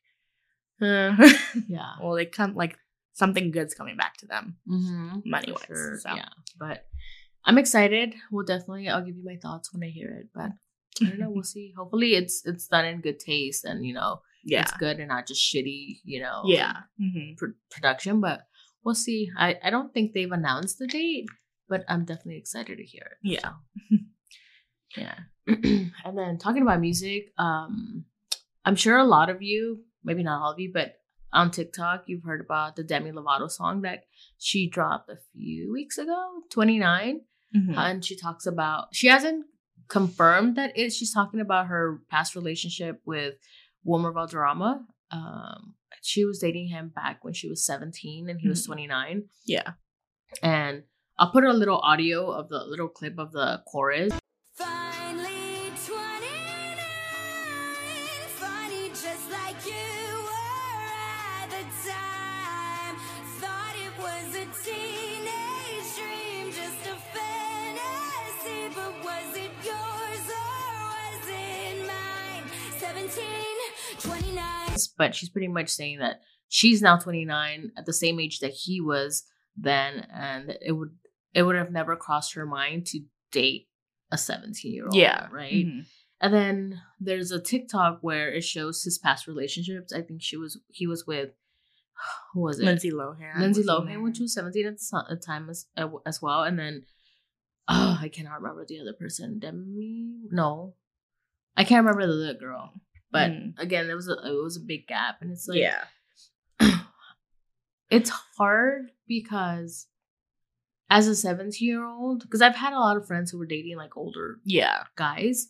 uh, 0.83 1.15
yeah. 1.69 1.93
Well 2.03 2.15
they 2.15 2.27
come 2.27 2.55
like 2.57 2.79
something 3.19 3.51
good's 3.51 3.75
coming 3.75 3.97
back 3.97 4.17
to 4.17 4.27
them 4.27 4.57
mm-hmm. 4.69 5.19
money 5.25 5.53
wise 5.53 6.03
so 6.03 6.15
yeah 6.15 6.29
but 6.59 6.87
i'm 7.45 7.59
excited 7.59 8.15
well 8.31 8.45
definitely 8.45 8.89
i'll 8.89 9.05
give 9.05 9.17
you 9.17 9.25
my 9.25 9.37
thoughts 9.43 9.73
when 9.73 9.83
i 9.83 9.91
hear 9.99 10.11
it 10.21 10.29
but 10.35 10.51
i 11.03 11.09
don't 11.11 11.19
know 11.19 11.31
we'll 11.31 11.43
see 11.55 11.73
hopefully 11.77 12.15
it's 12.15 12.43
it's 12.47 12.67
done 12.69 12.85
in 12.85 13.01
good 13.01 13.19
taste 13.19 13.65
and 13.65 13.85
you 13.85 13.95
know 13.95 14.21
yeah 14.45 14.63
it's 14.63 14.73
good 14.79 14.99
and 14.99 15.09
not 15.09 15.27
just 15.27 15.43
shitty, 15.43 15.99
you 16.05 16.21
know, 16.21 16.43
yeah 16.47 16.75
Mhm. 17.01 17.37
pr- 17.37 17.59
production. 17.71 18.21
But 18.21 18.47
we'll 18.85 18.95
see. 18.95 19.31
I, 19.37 19.57
I 19.63 19.71
don't 19.71 19.93
think 19.93 20.13
they've 20.13 20.31
announced 20.33 20.79
the 20.79 20.87
date, 20.87 21.27
but 21.69 21.85
I'm 21.89 22.05
definitely 22.05 22.39
excited 22.39 22.79
to 22.79 22.85
hear 22.85 23.03
it. 23.13 23.19
Yeah. 23.23 23.41
so. 23.41 23.97
yeah. 24.97 25.19
and 25.47 26.17
then 26.17 26.39
talking 26.39 26.63
about 26.63 26.81
music, 26.81 27.33
um, 27.37 28.05
I'm 28.65 28.77
sure 28.77 28.97
a 28.97 29.05
lot 29.05 29.29
of 29.29 29.43
you, 29.43 29.81
maybe 30.05 30.23
not 30.23 30.41
all 30.41 30.53
of 30.53 30.61
you, 30.61 30.71
but 30.73 30.95
on 31.33 31.51
TikTok, 31.51 32.05
you've 32.07 32.25
heard 32.25 32.41
about 32.41 32.77
the 32.77 32.83
Demi 32.85 33.13
Lovato 33.13 33.51
song 33.51 33.83
that 33.83 34.05
she 34.39 34.69
dropped 34.69 35.11
a 35.11 35.19
few 35.33 35.73
weeks 35.73 35.99
ago, 35.99 36.43
29. 36.51 37.21
Mhm. 37.55 37.77
And 37.77 38.05
she 38.05 38.17
talks 38.17 38.47
about, 38.47 38.89
she 38.95 39.07
hasn't 39.09 39.47
confirmed 39.89 40.57
that 40.57 40.77
it, 40.77 40.93
she's 40.93 41.13
talking 41.13 41.41
about 41.41 41.67
her 41.69 42.03
past 42.11 42.35
relationship 42.35 43.01
with 43.05 43.35
Wilmer 43.85 44.13
Valderrama. 44.13 44.87
Um, 45.11 45.75
she 46.03 46.25
was 46.25 46.39
dating 46.39 46.69
him 46.69 46.89
back 46.95 47.25
when 47.25 47.33
she 47.35 47.49
was 47.49 47.65
17 47.65 48.29
and 48.29 48.41
he 48.41 48.49
was 48.49 48.63
Mhm. 48.63 48.67
29. 48.67 49.29
Yeah. 49.47 49.73
And 50.43 50.85
I'll 51.19 51.31
put 51.33 51.45
a 51.45 51.53
little 51.53 51.79
audio 51.79 52.31
of 52.31 52.49
the 52.49 52.63
little 52.65 52.89
clip 52.89 53.19
of 53.19 53.33
the 53.33 53.63
chorus. 53.67 54.13
Finally 54.55 55.73
29, 55.87 56.79
funny 58.37 58.89
just 58.91 59.31
like 59.31 59.57
you 59.67 59.73
were 59.73 59.79
at 59.79 59.95
the 59.95 59.98
time. 61.87 62.97
Thought 63.39 63.75
it 63.77 63.95
was 63.99 64.35
a 64.35 64.47
teenage 64.65 65.95
dream, 65.97 66.53
just 66.53 66.87
a 66.87 66.97
fantasy, 67.15 68.75
but 68.75 68.93
was 69.05 69.37
it 69.37 69.51
yours 69.65 70.25
or 70.29 70.49
was 70.85 71.29
it 71.29 71.87
mine? 71.87 72.45
17, 72.79 73.25
29. 74.01 74.77
But 74.97 75.15
she's 75.15 75.29
pretty 75.29 75.49
much 75.49 75.69
saying 75.69 75.99
that 75.99 76.21
she's 76.49 76.83
now 76.83 76.97
29 76.97 77.73
at 77.77 77.87
the 77.87 77.93
same 77.93 78.19
age 78.21 78.41
that 78.41 78.53
he 78.53 78.81
was 78.81 79.25
then. 79.57 80.07
And 80.13 80.57
it 80.61 80.73
would, 80.73 80.91
it 81.35 81.43
would 81.43 81.57
have 81.57 81.71
never 81.71 81.97
crossed 81.97 82.35
her 82.35 82.47
mind 82.47 82.87
to 82.87 83.01
date 83.33 83.69
a 84.11 84.19
17 84.19 84.73
year 84.73 84.85
old. 84.87 84.95
Yeah. 84.95 85.29
Right. 85.31 85.67
Mhm. 85.67 85.85
And 86.21 86.35
then 86.35 86.81
there's 86.99 87.31
a 87.31 87.41
TikTok 87.41 87.99
where 88.01 88.33
it 88.33 88.43
shows 88.43 88.83
his 88.83 88.99
past 88.99 89.29
relationships. 89.29 89.93
I 89.93 90.03
think 90.03 90.21
she 90.23 90.37
was 90.37 90.59
he 90.69 90.87
was 90.87 91.07
with 91.07 91.31
who 92.33 92.41
was 92.43 92.59
it? 92.61 92.65
Lindsay 92.65 92.91
Lohan. 92.91 93.39
Lindsay 93.41 93.63
Lohan, 93.65 94.03
which 94.03 94.19
was 94.21 94.35
17 94.35 94.67
at 94.67 94.79
the 94.79 95.05
the 95.11 95.17
time 95.17 95.49
as 95.51 95.67
uh, 95.77 95.89
as 96.07 96.21
well. 96.23 96.43
And 96.45 96.59
then 96.59 96.85
oh, 97.69 97.99
I 98.03 98.09
cannot 98.09 98.41
remember 98.41 98.65
the 98.67 98.81
other 98.81 98.93
person. 98.93 99.39
Demi? 99.39 100.29
No, 100.31 100.75
I 101.57 101.65
can't 101.65 101.85
remember 101.85 102.07
the 102.07 102.31
other 102.31 102.39
girl. 102.39 102.73
But 103.11 103.31
Mm. 103.31 103.59
again, 103.59 103.89
it 103.89 103.95
was 103.95 104.09
a 104.09 104.13
it 104.13 104.43
was 104.43 104.57
a 104.57 104.61
big 104.61 104.87
gap, 104.87 105.23
and 105.23 105.31
it's 105.33 105.49
like 105.49 105.59
yeah. 105.59 105.85
it's 107.91 108.11
hard 108.37 108.91
because 109.07 109.87
as 110.91 111.07
a 111.09 111.15
17 111.15 111.67
year 111.67 111.85
old, 111.85 112.23
because 112.23 112.43
I've 112.43 112.57
had 112.57 112.73
a 112.73 112.79
lot 112.79 112.97
of 112.97 113.07
friends 113.07 113.31
who 113.31 113.39
were 113.39 113.47
dating 113.47 113.77
like 113.77 113.97
older 113.97 114.41
Yeah. 114.45 114.85
guys, 114.97 115.49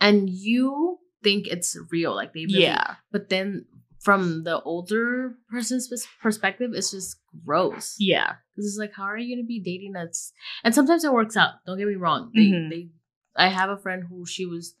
and 0.00 0.28
you 0.30 0.98
think 1.22 1.46
it's 1.46 1.76
real, 1.90 2.14
like 2.14 2.32
they 2.32 2.46
really, 2.46 2.62
Yeah. 2.62 2.96
but 3.10 3.28
then 3.28 3.66
from 4.06 4.44
the 4.44 4.62
older 4.62 5.34
person's 5.50 5.88
perspective, 6.22 6.70
it's 6.74 6.92
just 6.92 7.16
gross. 7.44 7.96
Yeah. 7.98 8.34
Because 8.54 8.68
it's 8.70 8.78
like, 8.78 8.92
how 8.94 9.02
are 9.02 9.18
you 9.18 9.34
gonna 9.34 9.44
be 9.46 9.58
dating 9.60 9.96
us? 9.96 10.32
And 10.62 10.72
sometimes 10.72 11.02
it 11.02 11.12
works 11.12 11.36
out. 11.36 11.54
Don't 11.66 11.76
get 11.76 11.88
me 11.88 11.96
wrong. 11.96 12.30
They, 12.32 12.46
Mhm. 12.52 12.70
they, 12.70 12.88
I 13.34 13.48
have 13.48 13.68
a 13.68 13.76
friend 13.76 14.04
who 14.08 14.24
she 14.24 14.46
was 14.46 14.76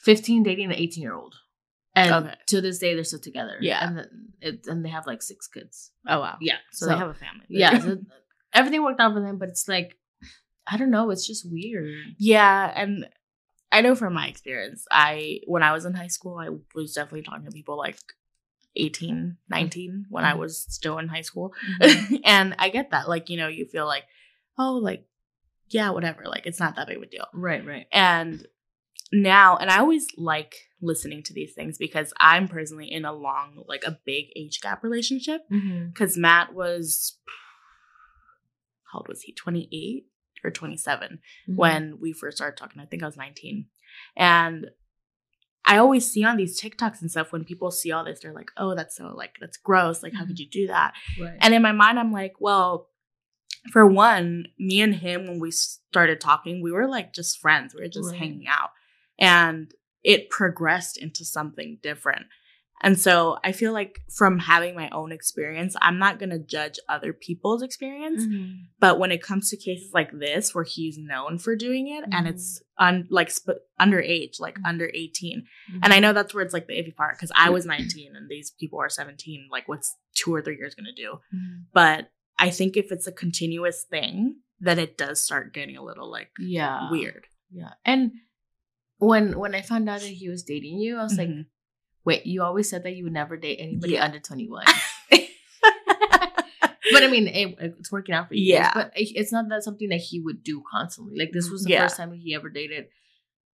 15 0.00 0.42
dating 0.42 0.66
an 0.66 0.76
18 0.76 1.02
year 1.02 1.14
old, 1.14 1.34
and 1.94 2.12
Okay. 2.26 2.34
to 2.48 2.60
this 2.60 2.78
day 2.78 2.94
they're 2.94 3.04
still 3.12 3.18
together. 3.30 3.56
Yeah. 3.62 3.80
and 3.86 3.96
then 3.98 4.08
it, 4.42 4.66
and 4.66 4.84
they 4.84 4.90
have 4.90 5.06
like 5.06 5.22
six 5.22 5.48
kids. 5.48 5.90
Oh 6.06 6.20
wow. 6.20 6.36
Yeah, 6.42 6.58
So, 6.70 6.86
they 6.86 6.96
have 6.96 7.08
a 7.08 7.14
family. 7.14 7.46
yeah, 7.48 7.78
so 7.86 7.96
everything 8.52 8.82
worked 8.84 9.00
out 9.00 9.14
for 9.14 9.20
them, 9.20 9.38
but 9.38 9.48
it's 9.48 9.66
like, 9.68 9.96
I 10.66 10.76
don't 10.76 10.90
know. 10.90 11.08
It's 11.10 11.26
just 11.26 11.50
weird. 11.50 11.94
Yeah, 12.18 12.70
and 12.76 13.08
I 13.72 13.80
know 13.80 13.94
from 13.94 14.12
my 14.12 14.26
experience, 14.28 14.84
I 14.90 15.40
when 15.46 15.62
I 15.62 15.72
was 15.72 15.86
in 15.86 15.94
high 15.94 16.08
school, 16.16 16.36
I 16.38 16.50
was 16.74 16.92
definitely 16.92 17.22
talking 17.22 17.46
to 17.46 17.50
people 17.50 17.78
like 17.78 17.98
18, 18.76 19.36
19 19.48 20.06
when 20.10 20.24
I 20.24 20.32
Mhm. 20.32 20.38
was 20.38 20.62
still 20.68 20.98
in 20.98 21.08
high 21.08 21.22
school. 21.22 21.54
Mhm. 21.80 22.20
and 22.24 22.54
I 22.58 22.68
get 22.70 22.90
that. 22.90 23.08
Like, 23.08 23.30
you 23.30 23.36
know, 23.36 23.48
you 23.48 23.66
feel 23.66 23.86
like, 23.86 24.04
oh, 24.58 24.74
like, 24.74 25.06
yeah, 25.70 25.90
whatever. 25.90 26.24
Like, 26.26 26.46
it's 26.46 26.60
not 26.60 26.76
that 26.76 26.86
big 26.88 26.96
of 26.98 27.02
a 27.02 27.06
deal. 27.06 27.26
right, 27.32 27.64
right. 27.64 27.86
And 27.92 28.46
now, 29.12 29.56
and 29.56 29.70
I 29.70 29.78
always 29.78 30.06
like 30.16 30.54
listening 30.80 31.22
to 31.24 31.32
these 31.32 31.54
things 31.54 31.78
because 31.78 32.12
I'm 32.18 32.48
personally 32.48 32.90
in 32.90 33.04
a 33.04 33.12
long, 33.12 33.62
like 33.68 33.84
a 33.84 33.98
big 34.04 34.26
age 34.36 34.60
gap 34.60 34.82
relationship. 34.82 35.42
Mm-hmm. 35.50 35.88
Because 35.88 36.16
Matt 36.16 36.52
was, 36.54 37.16
how 38.92 38.98
old 38.98 39.08
was 39.08 39.22
he? 39.22 39.32
28 39.32 40.06
or 40.42 40.50
27 40.50 41.20
Mm-hmm. 41.48 41.56
when 41.56 41.98
we 42.00 42.12
first 42.12 42.36
started 42.38 42.56
talking. 42.56 42.80
I 42.82 42.86
think 42.86 43.02
I 43.02 43.06
was 43.06 43.16
19. 43.16 43.66
And 44.16 44.66
I 45.66 45.78
always 45.78 46.10
see 46.10 46.24
on 46.24 46.36
these 46.36 46.60
TikToks 46.60 47.00
and 47.00 47.10
stuff 47.10 47.32
when 47.32 47.44
people 47.44 47.70
see 47.70 47.90
all 47.90 48.04
this, 48.04 48.20
they're 48.20 48.32
like, 48.32 48.50
oh, 48.56 48.74
that's 48.74 48.96
so 48.96 49.14
like, 49.14 49.36
that's 49.40 49.56
gross. 49.56 50.02
Like, 50.02 50.12
how 50.12 50.20
could 50.20 50.36
mm-hmm. 50.36 50.42
you 50.42 50.48
do 50.48 50.66
that? 50.68 50.94
right. 51.20 51.38
And 51.40 51.54
in 51.54 51.62
my 51.62 51.72
mind, 51.72 51.98
I'm 51.98 52.12
like, 52.12 52.34
well, 52.38 52.88
for 53.72 53.86
one, 53.86 54.48
me 54.58 54.82
and 54.82 54.94
him, 54.94 55.26
when 55.26 55.40
we 55.40 55.50
started 55.50 56.20
talking, 56.20 56.62
we 56.62 56.70
were 56.70 56.86
like 56.86 57.14
just 57.14 57.38
friends. 57.38 57.74
We 57.74 57.80
were 57.80 57.88
just 57.88 58.10
Right. 58.10 58.18
hanging 58.18 58.46
out. 58.46 58.70
And 59.18 59.72
it 60.02 60.28
progressed 60.28 60.98
into 60.98 61.24
something 61.24 61.78
different. 61.82 62.26
And 62.82 62.98
so 62.98 63.38
I 63.42 63.52
feel 63.52 63.72
like 63.72 64.00
from 64.14 64.38
having 64.38 64.74
my 64.74 64.90
own 64.90 65.10
experience, 65.10 65.74
I'm 65.80 65.98
not 65.98 66.18
going 66.18 66.30
to 66.30 66.38
judge 66.38 66.78
other 66.88 67.12
people's 67.14 67.62
experience. 67.62 68.22
Mhm. 68.26 68.56
But 68.78 68.98
when 68.98 69.10
it 69.10 69.22
comes 69.22 69.48
to 69.50 69.56
cases 69.56 69.92
like 69.94 70.10
this, 70.12 70.54
where 70.54 70.64
he's 70.64 70.98
known 70.98 71.38
for 71.38 71.56
doing 71.56 71.88
it 71.88 72.04
and 72.12 72.26
Mhm. 72.26 72.30
it's 72.30 72.62
un- 72.78 73.06
like 73.10 73.30
sp- 73.32 73.64
underage, 73.80 74.38
like 74.38 74.58
Mhm. 74.58 74.66
under 74.68 74.90
18. 74.92 75.46
Mhm. 75.72 75.80
And 75.82 75.94
I 75.94 76.00
know 76.00 76.12
that's 76.12 76.34
where 76.34 76.44
it's 76.44 76.52
like 76.52 76.66
the 76.66 76.74
iffy 76.74 76.94
part 76.94 77.16
because 77.16 77.32
I 77.34 77.48
was 77.48 77.64
19 77.64 78.16
and 78.16 78.28
these 78.28 78.50
people 78.60 78.78
are 78.80 78.90
17. 78.90 79.48
Like, 79.50 79.66
what's 79.66 79.96
two 80.14 80.34
or 80.34 80.42
three 80.42 80.56
years 80.58 80.74
going 80.74 80.86
to 80.94 81.02
do? 81.02 81.20
Mhm. 81.34 81.64
But 81.72 82.10
I 82.38 82.50
think 82.50 82.76
if 82.76 82.92
it's 82.92 83.06
a 83.06 83.12
continuous 83.12 83.84
thing, 83.84 84.40
then 84.60 84.78
it 84.78 84.98
does 84.98 85.24
start 85.24 85.54
getting 85.54 85.76
a 85.76 85.82
little 85.82 86.10
like 86.10 86.30
yeah, 86.38 86.90
weird. 86.90 87.28
Yeah, 87.50 87.74
and 87.84 88.12
when 88.98 89.38
when 89.38 89.54
I 89.54 89.62
found 89.62 89.88
out 89.88 90.00
that 90.00 90.08
he 90.08 90.28
was 90.28 90.42
dating 90.42 90.80
you, 90.80 90.98
I 90.98 91.04
was 91.04 91.16
like. 91.16 91.28
Wait, 92.04 92.26
you 92.26 92.42
always 92.42 92.68
said 92.68 92.82
that 92.84 92.94
you 92.96 93.04
would 93.04 93.12
never 93.12 93.36
date 93.36 93.56
anybody 93.60 93.94
Yeah. 93.94 94.04
under 94.04 94.18
21. 94.20 94.64
but 96.92 97.02
I 97.02 97.08
mean, 97.08 97.26
it, 97.28 97.56
it's 97.60 97.90
working 97.92 98.14
out 98.14 98.28
for 98.28 98.34
you. 98.34 98.52
guys, 98.54 98.60
Yeah. 98.60 98.70
But 98.74 98.92
it- 98.96 99.12
it's 99.16 99.32
not 99.32 99.48
that 99.48 99.62
something 99.64 99.88
that 99.88 100.00
he 100.00 100.20
would 100.20 100.42
do 100.42 100.62
constantly. 100.70 101.18
Like 101.18 101.32
this 101.32 101.50
was 101.50 101.64
the 101.64 101.70
Yeah. 101.70 101.84
first 101.84 101.96
time 101.96 102.12
he 102.12 102.34
ever 102.34 102.50
dated 102.50 102.86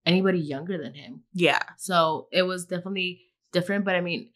anybody 0.05 0.39
younger 0.39 0.77
than 0.81 0.93
him. 0.93 1.23
yeah. 1.33 1.59
So 1.77 2.27
it 2.31 2.43
was 2.43 2.65
definitely 2.65 3.21
different. 3.51 3.83
But 3.85 3.95
I 3.95 4.01
mean, 4.01 4.29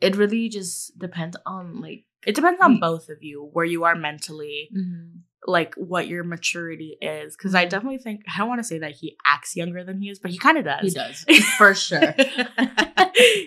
it 0.00 0.16
really 0.16 0.48
just 0.48 0.96
depends 0.98 1.36
on 1.46 1.80
like 1.80 2.04
It 2.26 2.34
depends 2.34 2.60
on 2.62 2.78
both 2.80 3.08
of 3.10 3.18
you, 3.22 3.50
where 3.52 3.64
you 3.66 3.84
are 3.84 3.94
mentally, 3.94 4.68
mm-hmm. 4.74 5.18
Like 5.46 5.74
what 5.74 6.08
your 6.08 6.24
maturity 6.24 6.96
is. 7.00 7.36
Because 7.36 7.54
I 7.54 7.66
Mhm. 7.66 7.70
definitely 7.70 7.98
think, 7.98 8.22
I 8.32 8.38
don't 8.38 8.48
want 8.48 8.60
to 8.60 8.64
say 8.64 8.78
that 8.78 8.92
he 8.92 9.16
acts 9.26 9.54
younger 9.56 9.84
than 9.84 10.00
he 10.00 10.08
is, 10.10 10.18
but 10.18 10.30
he 10.30 10.38
kind 10.38 10.56
of 10.58 10.64
does. 10.64 10.80
he 10.82 10.90
does 10.90 11.24
for 11.58 11.74
sure. 11.74 12.14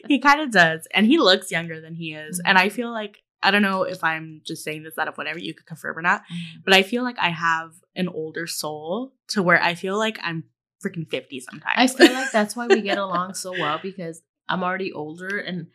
he 0.07 0.19
kind 0.19 0.41
of 0.41 0.51
does. 0.51 0.87
And 0.93 1.05
he 1.05 1.17
looks 1.17 1.51
younger 1.51 1.81
than 1.81 1.95
he 1.95 2.13
is. 2.13 2.39
Mhm. 2.39 2.49
And 2.49 2.57
I 2.57 2.69
feel 2.69 2.91
like, 2.91 3.23
I 3.43 3.51
don't 3.51 3.61
know 3.61 3.83
if 3.83 4.03
I'm 4.03 4.41
just 4.45 4.63
saying 4.63 4.83
this 4.83 4.97
out 4.97 5.07
of 5.07 5.15
whatever, 5.17 5.39
you 5.39 5.53
could 5.53 5.65
confirm 5.65 5.97
or 5.97 6.01
not, 6.01 6.23
Mhm. 6.31 6.63
but 6.65 6.73
I 6.73 6.83
feel 6.83 7.03
like 7.03 7.17
I 7.19 7.29
have 7.29 7.73
an 7.95 8.07
older 8.07 8.47
soul 8.47 9.13
to 9.29 9.41
where 9.43 9.61
I 9.61 9.75
feel 9.75 9.97
like 9.97 10.19
I'm 10.21 10.43
freaking 10.83 11.09
50 11.09 11.39
sometimes. 11.39 11.73
I 11.77 11.87
feel 11.87 12.13
like 12.13 12.31
that's 12.31 12.55
why 12.55 12.67
we 12.67 12.81
get 12.81 12.97
along 12.97 13.33
so 13.33 13.55
well 13.57 13.79
because 13.81 14.21
I'm 14.47 14.63
already 14.63 14.91
older 14.93 15.37
and 15.39 15.67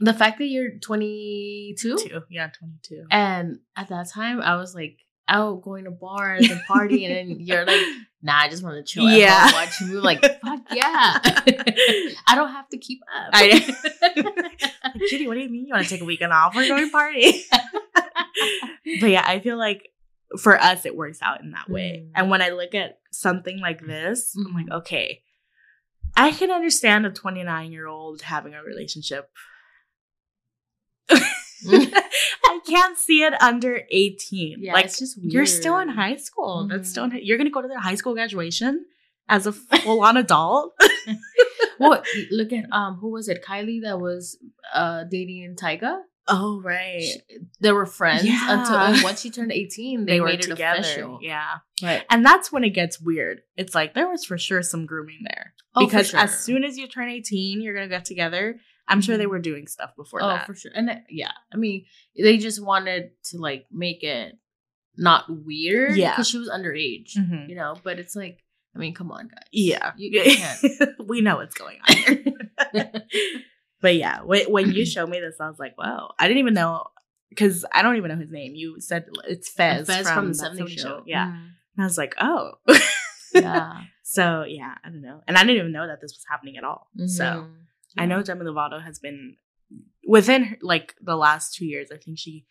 the 0.00 0.14
fact 0.14 0.38
that 0.38 0.46
you're 0.46 0.78
22 0.78 1.96
Two. 1.98 2.22
Yeah, 2.30 2.48
22. 2.58 3.04
and 3.10 3.58
at 3.76 3.88
that 3.90 4.08
time 4.08 4.40
I 4.40 4.56
was 4.56 4.74
like 4.74 4.98
out 5.28 5.62
going 5.62 5.84
to 5.84 5.90
bars 5.92 6.50
and 6.50 6.60
partying 6.68 7.20
and 7.20 7.40
you're 7.46 7.64
like 7.64 7.80
nah 8.22 8.36
I 8.40 8.48
just 8.48 8.62
want 8.64 8.76
to 8.76 8.82
chill 8.92 9.04
Yeah. 9.08 9.46
yeah 9.48 9.52
watch 9.52 9.80
a 9.80 9.84
movie 9.84 10.00
like 10.00 10.20
fuck 10.22 10.60
yeah 10.72 11.18
I 12.26 12.34
don't 12.34 12.50
have 12.50 12.68
to 12.70 12.78
keep 12.78 13.00
up 13.16 13.30
I 13.32 13.74
like, 14.02 15.02
Judy, 15.08 15.28
what 15.28 15.34
do 15.34 15.40
you 15.40 15.48
mean 15.48 15.66
you 15.66 15.72
want 15.74 15.84
to 15.84 15.90
take 15.90 16.00
a 16.00 16.04
weekend 16.04 16.32
off? 16.32 16.54
We're 16.56 16.66
going 16.66 16.90
party. 16.90 17.44
but 19.00 19.10
yeah, 19.10 19.24
I 19.26 19.38
feel 19.40 19.56
like 19.58 19.90
for 20.40 20.58
us, 20.60 20.84
it 20.86 20.96
works 20.96 21.18
out 21.22 21.40
in 21.42 21.50
that 21.52 21.68
way. 21.68 22.04
Mm. 22.06 22.10
And 22.14 22.30
when 22.30 22.40
I 22.42 22.50
look 22.50 22.74
at 22.74 22.98
something 23.12 23.58
like 23.60 23.84
this, 23.86 24.34
I'm 24.36 24.54
like, 24.54 24.66
Mhm. 24.66 24.76
okay, 24.78 25.22
I 26.16 26.30
can 26.32 26.50
understand 26.50 27.06
a 27.06 27.10
29 27.10 27.72
year 27.72 27.86
old 27.86 28.22
having 28.22 28.54
a 28.54 28.62
relationship. 28.62 29.30
I 31.68 32.60
can't 32.66 32.96
see 32.98 33.22
it 33.22 33.40
under 33.42 33.82
18. 33.90 34.56
yeah 34.60 34.72
like, 34.72 34.86
it's 34.86 34.98
just 34.98 35.18
you're 35.22 35.46
still 35.46 35.78
in 35.78 35.88
high 35.88 36.16
school. 36.16 36.66
That's 36.68 36.88
Mhm. 36.88 36.90
still 36.90 37.04
in, 37.04 37.18
you're 37.22 37.38
gonna 37.38 37.50
go 37.50 37.62
to 37.62 37.68
their 37.68 37.78
high 37.80 37.94
school 37.96 38.14
graduation 38.14 38.86
as 39.28 39.46
a 39.46 39.52
full 39.52 40.02
on 40.02 40.16
adult. 40.16 40.72
well 41.78 42.02
look 42.30 42.52
at 42.52 42.64
um 42.72 42.96
who 42.96 43.10
was 43.10 43.28
it 43.28 43.44
Kylie 43.44 43.82
that 43.82 43.98
was 44.00 44.38
uh 44.74 45.04
dating 45.04 45.56
Tyga 45.60 46.00
Oh 46.32 46.60
right, 46.62 47.02
Sh- 47.02 47.34
they 47.60 47.72
were 47.72 47.86
friends 47.86 48.22
until 48.24 48.74
Yeah. 48.76 48.92
and 48.94 49.02
once 49.02 49.20
she 49.20 49.30
turned 49.30 49.50
18 49.50 50.04
they, 50.04 50.12
they, 50.12 50.20
were 50.20 50.26
made 50.28 50.40
it 50.40 50.42
together. 50.48 50.78
official 50.80 51.18
Yeah, 51.22 51.56
right 51.82 52.04
and 52.08 52.24
that's 52.24 52.52
when 52.52 52.62
it 52.64 52.70
gets 52.70 53.00
weird. 53.00 53.40
It's 53.56 53.74
like 53.74 53.94
there 53.94 54.08
was 54.08 54.24
for 54.24 54.38
sure 54.38 54.62
some 54.62 54.86
grooming 54.86 55.20
there 55.28 55.54
Oh, 55.74 55.86
because 55.86 56.14
as 56.14 56.38
soon 56.38 56.62
as 56.64 56.76
you 56.76 56.86
turn 56.88 57.08
18, 57.08 57.60
you're 57.62 57.74
gonna 57.74 57.88
get 57.88 58.04
together. 58.04 58.60
I'm 58.90 59.00
sure 59.00 59.16
they 59.16 59.24
Mhm. 59.24 59.30
were 59.30 59.38
doing 59.38 59.66
stuff 59.66 59.94
before 59.96 60.22
oh 60.22 60.28
that. 60.28 60.46
for 60.46 60.54
sure 60.54 60.72
and 60.74 60.90
yeah 61.08 61.32
i 61.52 61.56
mean 61.56 61.84
they 62.16 62.36
just 62.36 62.62
wanted 62.62 63.12
to 63.24 63.38
like 63.38 63.66
make 63.70 64.02
it 64.02 64.36
not 64.96 65.24
weird 65.28 65.96
Yeah. 65.96 66.10
because 66.10 66.28
she 66.28 66.38
was 66.38 66.50
underage 66.50 67.16
Mhm. 67.16 67.48
you 67.48 67.54
know 67.54 67.76
but 67.82 67.98
it's 67.98 68.14
like 68.16 68.42
i 68.74 68.78
mean 68.78 68.92
come 68.94 69.10
on 69.12 69.28
guys 69.28 69.48
Yeah, 69.52 69.92
you, 69.96 70.10
you 70.24 70.36
can't 70.36 70.98
we 71.08 71.20
know 71.22 71.36
what's 71.36 71.54
going 71.54 71.78
on 71.88 71.96
here. 71.96 72.24
but 73.80 73.94
yeah, 73.96 74.20
when, 74.22 74.50
when 74.52 74.72
you 74.72 74.84
showed 74.94 75.08
me 75.08 75.20
this, 75.20 75.36
I 75.40 75.48
was 75.48 75.58
like, 75.58 75.76
wow, 75.78 76.12
I 76.18 76.28
didn't 76.28 76.38
even 76.40 76.54
know 76.54 76.84
because 77.30 77.64
I 77.72 77.82
don't 77.82 77.96
even 77.96 78.10
know 78.10 78.16
his 78.18 78.30
name. 78.30 78.54
You 78.54 78.80
said 78.80 79.06
it's 79.26 79.48
Fez, 79.48 79.86
Fez 79.86 80.06
from, 80.06 80.14
from, 80.16 80.28
the 80.28 80.34
70 80.34 80.58
70 80.58 80.76
show 80.76 81.02
Yeah, 81.06 81.26
Mhm. 81.28 81.32
and 81.76 81.80
I 81.80 81.84
was 81.84 81.96
like, 81.96 82.14
oh, 82.20 82.52
yeah 83.34 83.80
so 84.02 84.44
yeah, 84.46 84.74
I 84.84 84.88
don't 84.90 85.00
know, 85.02 85.22
and 85.26 85.36
I 85.38 85.40
didn't 85.44 85.56
even 85.58 85.72
know 85.72 85.86
that 85.86 86.00
this 86.02 86.12
was 86.12 86.24
happening 86.28 86.56
at 86.58 86.64
all. 86.64 86.88
So. 87.06 87.46
Mhm. 87.98 88.02
I 88.02 88.06
know 88.06 88.22
Demi 88.22 88.44
Lovato 88.44 88.82
has 88.82 88.98
been 88.98 89.36
within 90.06 90.44
her, 90.44 90.58
like 90.62 90.94
the 91.00 91.16
last 91.16 91.54
two 91.54 91.64
years. 91.66 91.90
I 91.92 91.96
think 91.96 92.18
she 92.18 92.46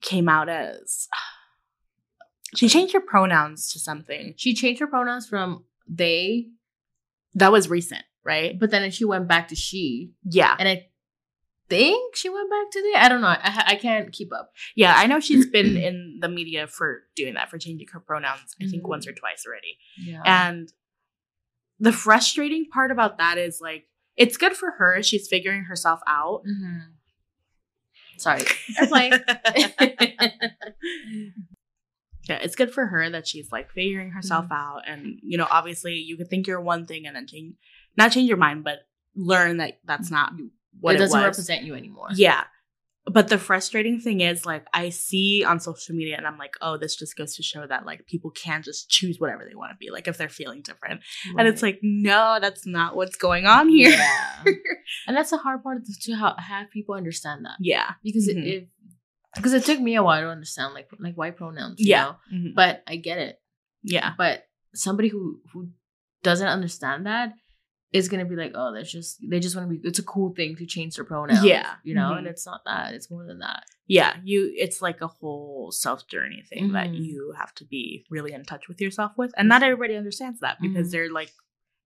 came 0.00 0.28
out 0.28 0.48
as 0.48 1.08
she 2.56 2.68
changed 2.68 2.92
her 2.92 3.00
pronouns 3.00 3.72
to 3.72 3.78
something 3.78 4.34
she 4.36 4.54
changed 4.54 4.80
her 4.80 4.86
pronouns 4.86 5.26
from 5.26 5.64
they 5.88 6.48
that 7.34 7.50
was 7.50 7.68
recent, 7.68 8.04
right? 8.22 8.58
but 8.58 8.70
then 8.70 8.90
she 8.90 9.04
went 9.04 9.26
back 9.28 9.48
to 9.48 9.54
she 9.56 10.12
Yeah, 10.24 10.54
and 10.58 10.68
i 10.68 10.86
think 11.70 12.14
she 12.14 12.28
went 12.28 12.50
back 12.50 12.70
to 12.72 12.82
they 12.82 12.94
i 12.98 13.08
don't 13.08 13.22
know 13.22 13.28
i, 13.28 13.64
I 13.68 13.76
can't 13.76 14.12
keep 14.12 14.30
up 14.32 14.52
yeah. 14.76 14.94
I 14.96 15.06
know 15.06 15.18
she's 15.20 15.46
been 15.46 15.76
in 15.88 16.18
the 16.20 16.28
media 16.28 16.66
for 16.66 17.04
doing 17.16 17.34
that, 17.34 17.48
for 17.50 17.56
changing 17.58 17.88
her 17.92 18.00
pronouns. 18.00 18.54
I 18.60 18.66
think 18.66 18.82
Mhm. 18.82 18.88
once 18.90 19.06
or 19.06 19.12
twice 19.12 19.44
already. 19.46 19.78
yeah 19.96 20.22
And 20.26 20.70
the 21.80 21.92
frustrating 21.92 22.66
part 22.66 22.90
about 22.90 23.16
that 23.18 23.38
is 23.38 23.60
like 23.62 23.86
it's 24.16 24.36
good 24.36 24.54
for 24.54 24.72
her. 24.78 25.02
She's 25.02 25.28
figuring 25.28 25.64
herself 25.64 26.00
out. 26.06 26.42
Mhm. 26.48 26.92
sorry 28.16 28.42
airplane 28.80 29.12
Yeah, 32.28 32.36
it's 32.42 32.56
good 32.56 32.72
for 32.72 32.86
her 32.86 33.10
that 33.10 33.26
she's 33.26 33.52
like 33.52 33.70
figuring 33.70 34.12
herself 34.12 34.44
Mm-hmm. 34.46 34.52
out, 34.54 34.82
and 34.88 35.18
you 35.22 35.36
know, 35.36 35.46
obviously, 35.50 35.94
you 35.94 36.16
could 36.16 36.28
think 36.28 36.46
you're 36.46 36.60
one 36.60 36.86
thing 36.86 37.06
and 37.06 37.14
then 37.14 37.26
change, 37.26 37.56
not 37.98 38.12
change 38.12 38.28
your 38.28 38.38
mind, 38.38 38.64
but 38.64 38.78
learn 39.14 39.58
that 39.58 39.74
that's 39.84 40.10
not 40.10 40.32
what 40.80 40.92
it 40.94 40.96
it, 40.96 40.98
doesn't 41.00 41.18
was. 41.20 41.24
represent 41.26 41.64
you 41.64 41.74
anymore. 41.74 42.08
Yeah. 42.14 42.44
But 43.06 43.28
the 43.28 43.36
frustrating 43.36 44.00
thing 44.00 44.22
is, 44.22 44.46
like, 44.46 44.66
I 44.72 44.88
see 44.88 45.44
on 45.44 45.60
social 45.60 45.94
media 45.94 46.16
and 46.16 46.26
I'm 46.26 46.38
like, 46.38 46.54
oh, 46.62 46.78
this 46.78 46.96
just 46.96 47.16
goes 47.18 47.36
to 47.36 47.42
show 47.42 47.66
that, 47.66 47.84
like, 47.84 48.06
people 48.06 48.30
can't 48.30 48.64
just 48.64 48.88
choose 48.88 49.20
whatever 49.20 49.44
they 49.46 49.54
want 49.54 49.72
to 49.72 49.76
be, 49.76 49.90
like, 49.90 50.08
if 50.08 50.16
they're 50.16 50.30
feeling 50.30 50.62
different. 50.62 51.02
And 51.36 51.46
it's 51.46 51.60
like, 51.62 51.80
no, 51.82 52.38
that's 52.40 52.66
not 52.66 52.96
what's 52.96 53.16
going 53.16 53.44
on 53.46 53.68
here. 53.68 53.90
Yeah. 53.90 54.44
and 55.06 55.14
that's 55.14 55.30
the 55.30 55.36
hard 55.36 55.62
part 55.62 55.82
to, 55.84 56.14
have 56.38 56.70
people 56.70 56.94
understand 56.94 57.44
that 57.44 57.56
yeah. 57.60 57.92
because 58.02 58.26
Mhm. 58.28 58.38
it, 58.42 58.46
it 58.48 58.68
because 59.36 59.52
it 59.52 59.64
took 59.64 59.80
me 59.80 59.96
a 59.96 60.02
while 60.02 60.20
to 60.22 60.28
understand 60.28 60.74
like 60.74 60.88
like 61.00 61.14
why 61.16 61.30
pronouns. 61.30 61.80
You 61.80 61.90
Yeah. 61.90 62.02
know? 62.04 62.16
Mhm. 62.32 62.54
but 62.54 62.84
I 62.86 62.96
get 62.96 63.18
it. 63.18 63.40
Yeah. 63.82 64.14
But 64.16 64.44
somebody 64.74 65.08
who 65.08 65.40
who 65.52 65.68
doesn't 66.22 66.46
understand 66.46 67.04
that 67.06 67.34
is 67.94 68.08
gonna 68.10 68.24
be 68.24 68.36
like, 68.36 68.52
oh, 68.54 68.74
that's 68.74 68.90
just 68.90 69.18
they 69.30 69.38
just 69.40 69.54
want 69.56 69.68
to 69.70 69.74
be. 69.78 69.88
It's 69.88 69.98
a 70.00 70.02
cool 70.02 70.34
thing 70.34 70.56
to 70.56 70.66
change 70.66 70.96
their 70.96 71.04
pronouns. 71.04 71.44
Yeah. 71.44 71.74
you 71.84 71.94
know, 71.94 72.10
Mhm. 72.10 72.18
and 72.18 72.26
it's 72.26 72.44
not 72.44 72.62
that. 72.66 72.92
It's 72.92 73.10
more 73.10 73.24
than 73.24 73.38
that. 73.38 73.64
Yeah. 73.86 74.16
You, 74.24 74.52
it's 74.56 74.82
like 74.82 75.00
a 75.00 75.06
whole 75.06 75.70
self 75.72 76.06
journey 76.08 76.42
thing 76.50 76.72
that 76.72 76.88
Mhm. 76.90 77.04
you 77.04 77.32
have 77.38 77.54
to 77.56 77.64
be 77.64 78.04
really 78.10 78.32
in 78.32 78.44
touch 78.44 78.66
with 78.68 78.80
yourself 78.80 79.12
with. 79.16 79.32
And 79.36 79.48
not 79.48 79.62
everybody 79.62 79.94
understands 79.96 80.40
that 80.40 80.58
because 80.60 80.88
Mhm. 80.88 80.92
they're 80.92 81.12
like, 81.12 81.30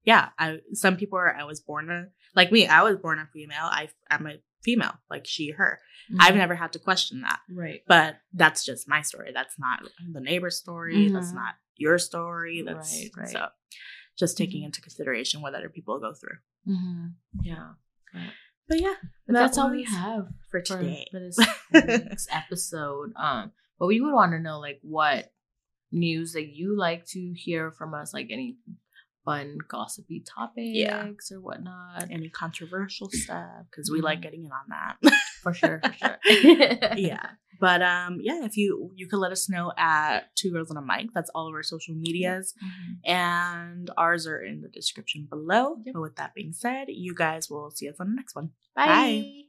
yeah, 0.05 0.31
I, 0.39 0.61
some 0.73 0.97
people 0.97 1.19
are, 1.19 1.35
I 1.35 1.45
was 1.45 1.61
born 1.61 1.91
a, 1.91 2.07
like 2.35 2.51
me, 2.53 2.67
I 2.67 2.83
was 2.83 2.97
born 2.97 3.19
a 3.19 3.27
female. 3.27 3.67
I, 3.81 3.91
I'm 4.11 4.27
a 4.27 4.37
female, 4.63 4.95
like 5.11 5.27
she, 5.27 5.51
her. 5.51 5.79
I've 6.19 6.35
Mhm. 6.35 6.39
never 6.39 6.55
had 6.55 6.73
to 6.73 6.79
question 6.79 7.21
that. 7.21 7.41
right. 7.51 7.83
but 7.87 8.17
that's 8.33 8.65
just 8.65 8.89
my 8.89 9.03
story 9.03 9.31
that's 9.35 9.59
not 9.59 9.83
the 10.13 10.21
neighbor's 10.21 10.57
story 10.57 11.09
that's 11.11 11.33
Mhm. 11.33 11.41
not 11.43 11.55
your 11.77 11.99
story 11.99 12.63
that's 12.67 12.93
Right, 12.97 13.11
right. 13.17 13.29
so 13.29 13.49
just 14.19 14.37
taking 14.37 14.63
Mhm. 14.63 14.67
into 14.67 14.81
consideration 14.81 15.41
what 15.41 15.55
other 15.55 15.69
people 15.69 15.99
go 15.99 16.13
through 16.15 16.39
hmm 16.65 17.07
Yeah. 17.43 17.73
but 18.69 18.81
yeah 18.81 18.95
But 19.27 19.33
that 19.35 19.41
that's 19.41 19.59
all 19.59 19.71
we 19.71 19.85
have 19.85 20.29
for 20.51 20.61
for, 20.65 20.79
today 20.79 21.07
for 21.11 21.21
this 21.21 21.39
week's 21.73 22.27
episode. 22.31 23.13
Um, 23.17 23.53
but 23.79 23.87
we 23.87 24.01
would 24.01 24.13
want 24.13 24.33
to 24.33 24.41
know 24.41 24.59
like 24.61 24.81
what 24.83 25.33
news 25.93 26.33
that 26.33 26.49
you 26.49 26.77
like 26.77 27.07
to 27.07 27.33
hear 27.35 27.71
from 27.71 27.95
us, 27.95 28.13
like 28.13 28.29
any 28.31 28.57
fun 29.29 29.59
gossipy 29.75 30.19
topics 30.37 31.31
or 31.33 31.39
whatnot. 31.47 32.07
any 32.11 32.29
controversial 32.43 33.09
stuff 33.11 33.63
because 33.71 33.91
we 33.95 34.01
like 34.01 34.19
Mhm. 34.21 34.23
getting 34.27 34.43
in 34.49 34.53
on 34.61 34.67
that 34.77 34.95
For 35.45 35.53
sure, 35.61 35.81
for 35.85 35.93
sure. 36.01 36.19
yeah 36.97 37.27
but 37.65 37.81
um 37.83 38.13
yeah 38.29 38.41
if 38.49 38.55
you 38.61 38.69
you 39.01 39.07
could 39.09 39.19
let 39.27 39.33
us 39.33 39.45
know 39.55 39.67
at 39.77 40.35
two 40.41 40.51
girls 40.55 40.71
on 40.73 40.77
a 40.83 40.87
mic 40.93 41.07
that's 41.15 41.31
all 41.35 41.47
of 41.49 41.55
our 41.59 41.63
social 41.75 41.95
medias 42.07 42.47
Mhm. 42.67 43.11
and 43.11 43.91
ours 43.97 44.27
are 44.27 44.41
in 44.51 44.57
the 44.65 44.69
description 44.69 45.21
below 45.35 45.77
Yep. 45.85 45.93
but 45.95 46.03
with 46.07 46.17
that 46.21 46.35
being 46.39 46.53
said 46.65 46.85
you 46.89 47.13
guys 47.25 47.45
will 47.51 47.71
see 47.71 47.89
us 47.89 47.97
on 48.01 48.07
the 48.11 48.17
next 48.17 48.35
one 48.35 48.51
Bye. 48.75 49.48